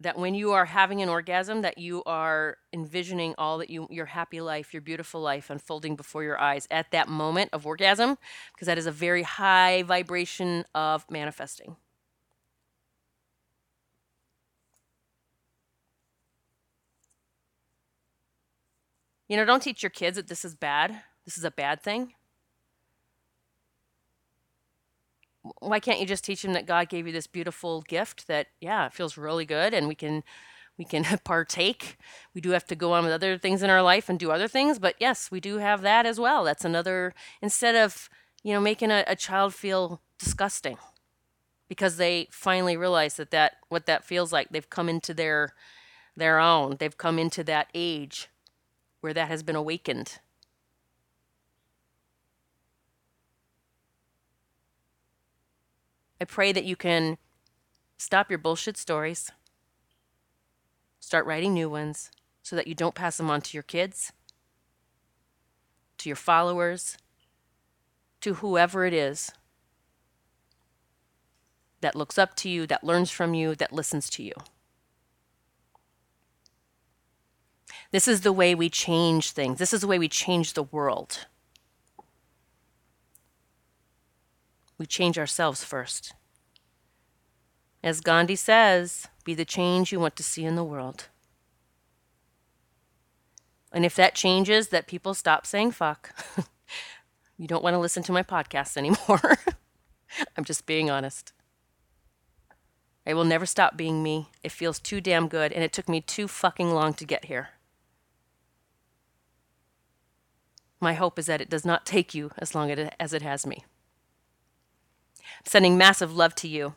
that 0.00 0.18
when 0.18 0.34
you 0.34 0.52
are 0.52 0.64
having 0.64 1.02
an 1.02 1.10
orgasm 1.10 1.60
that 1.60 1.76
you 1.76 2.02
are 2.06 2.56
envisioning 2.72 3.34
all 3.36 3.58
that 3.58 3.68
you 3.68 3.86
your 3.90 4.06
happy 4.06 4.40
life 4.40 4.72
your 4.72 4.80
beautiful 4.80 5.20
life 5.20 5.50
unfolding 5.50 5.94
before 5.94 6.22
your 6.22 6.40
eyes 6.40 6.66
at 6.70 6.90
that 6.90 7.08
moment 7.08 7.50
of 7.52 7.66
orgasm 7.66 8.16
because 8.54 8.66
that 8.66 8.78
is 8.78 8.86
a 8.86 8.92
very 8.92 9.22
high 9.22 9.82
vibration 9.82 10.64
of 10.74 11.04
manifesting 11.10 11.76
You 19.30 19.36
know, 19.36 19.46
don't 19.46 19.62
teach 19.62 19.82
your 19.82 19.90
kids 19.90 20.16
that 20.16 20.26
this 20.26 20.44
is 20.44 20.54
bad. 20.54 21.02
This 21.24 21.38
is 21.38 21.44
a 21.44 21.50
bad 21.50 21.82
thing. 21.82 22.12
why 25.60 25.80
can't 25.80 26.00
you 26.00 26.06
just 26.06 26.24
teach 26.24 26.42
them 26.42 26.52
that 26.52 26.66
God 26.66 26.88
gave 26.88 27.06
you 27.06 27.12
this 27.12 27.26
beautiful 27.26 27.82
gift 27.82 28.26
that, 28.28 28.48
yeah, 28.60 28.86
it 28.86 28.92
feels 28.92 29.16
really 29.16 29.46
good 29.46 29.72
and 29.72 29.88
we 29.88 29.94
can 29.94 30.22
we 30.78 30.84
can 30.84 31.04
partake. 31.24 31.98
We 32.34 32.40
do 32.40 32.50
have 32.50 32.66
to 32.66 32.74
go 32.74 32.92
on 32.92 33.04
with 33.04 33.12
other 33.12 33.36
things 33.36 33.62
in 33.62 33.70
our 33.70 33.82
life 33.82 34.08
and 34.08 34.18
do 34.18 34.30
other 34.30 34.48
things, 34.48 34.78
but 34.78 34.94
yes, 34.98 35.30
we 35.30 35.40
do 35.40 35.58
have 35.58 35.82
that 35.82 36.06
as 36.06 36.18
well. 36.18 36.44
That's 36.44 36.64
another 36.64 37.14
instead 37.42 37.74
of, 37.74 38.08
you 38.42 38.52
know, 38.52 38.60
making 38.60 38.90
a, 38.90 39.04
a 39.06 39.16
child 39.16 39.54
feel 39.54 40.00
disgusting 40.18 40.78
because 41.68 41.96
they 41.96 42.28
finally 42.30 42.76
realize 42.76 43.16
that 43.16 43.30
that 43.30 43.56
what 43.68 43.86
that 43.86 44.04
feels 44.04 44.32
like. 44.32 44.48
They've 44.50 44.70
come 44.70 44.88
into 44.88 45.14
their 45.14 45.54
their 46.16 46.38
own. 46.38 46.76
They've 46.78 46.96
come 46.96 47.18
into 47.18 47.44
that 47.44 47.68
age 47.74 48.28
where 49.00 49.14
that 49.14 49.28
has 49.28 49.42
been 49.42 49.56
awakened. 49.56 50.18
I 56.20 56.24
pray 56.24 56.52
that 56.52 56.64
you 56.64 56.76
can 56.76 57.16
stop 57.96 58.30
your 58.30 58.38
bullshit 58.38 58.76
stories, 58.76 59.30
start 61.00 61.24
writing 61.24 61.54
new 61.54 61.70
ones 61.70 62.10
so 62.42 62.56
that 62.56 62.66
you 62.66 62.74
don't 62.74 62.94
pass 62.94 63.16
them 63.16 63.30
on 63.30 63.40
to 63.40 63.56
your 63.56 63.62
kids, 63.62 64.12
to 65.98 66.08
your 66.08 66.16
followers, 66.16 66.98
to 68.20 68.34
whoever 68.34 68.84
it 68.84 68.92
is 68.92 69.32
that 71.80 71.96
looks 71.96 72.18
up 72.18 72.34
to 72.36 72.50
you, 72.50 72.66
that 72.66 72.84
learns 72.84 73.10
from 73.10 73.32
you, 73.32 73.54
that 73.54 73.72
listens 73.72 74.10
to 74.10 74.22
you. 74.22 74.34
This 77.90 78.06
is 78.06 78.20
the 78.20 78.32
way 78.32 78.54
we 78.54 78.68
change 78.68 79.32
things. 79.32 79.58
This 79.58 79.72
is 79.72 79.80
the 79.80 79.86
way 79.86 79.98
we 79.98 80.08
change 80.08 80.52
the 80.52 80.62
world. 80.62 81.26
We 84.78 84.86
change 84.86 85.18
ourselves 85.18 85.64
first. 85.64 86.14
As 87.82 88.00
Gandhi 88.00 88.36
says, 88.36 89.08
be 89.24 89.34
the 89.34 89.44
change 89.44 89.90
you 89.90 90.00
want 90.00 90.16
to 90.16 90.22
see 90.22 90.44
in 90.44 90.54
the 90.54 90.64
world. 90.64 91.08
And 93.72 93.84
if 93.84 93.94
that 93.96 94.14
changes, 94.14 94.68
that 94.68 94.86
people 94.86 95.14
stop 95.14 95.46
saying 95.46 95.72
fuck, 95.72 96.14
you 97.38 97.46
don't 97.46 97.62
want 97.62 97.74
to 97.74 97.78
listen 97.78 98.02
to 98.04 98.12
my 98.12 98.22
podcast 98.22 98.76
anymore. 98.76 99.38
I'm 100.36 100.44
just 100.44 100.66
being 100.66 100.90
honest. 100.90 101.32
I 103.06 103.14
will 103.14 103.24
never 103.24 103.46
stop 103.46 103.76
being 103.76 104.02
me. 104.02 104.28
It 104.42 104.52
feels 104.52 104.78
too 104.78 105.00
damn 105.00 105.28
good, 105.28 105.52
and 105.52 105.64
it 105.64 105.72
took 105.72 105.88
me 105.88 106.00
too 106.00 106.28
fucking 106.28 106.72
long 106.72 106.94
to 106.94 107.04
get 107.04 107.26
here. 107.26 107.50
My 110.80 110.94
hope 110.94 111.18
is 111.18 111.26
that 111.26 111.40
it 111.40 111.50
does 111.50 111.64
not 111.64 111.86
take 111.86 112.14
you 112.14 112.30
as 112.38 112.54
long 112.54 112.70
as 112.98 113.12
it 113.12 113.22
has 113.22 113.46
me. 113.46 113.64
sending 115.44 115.76
massive 115.78 116.14
love 116.16 116.34
to 116.36 116.48
you. 116.48 116.74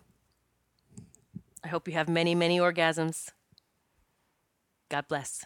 I 1.63 1.69
hope 1.69 1.87
you 1.87 1.93
have 1.93 2.09
many, 2.09 2.35
many 2.35 2.59
orgasms. 2.59 3.29
God 4.89 5.07
bless. 5.07 5.45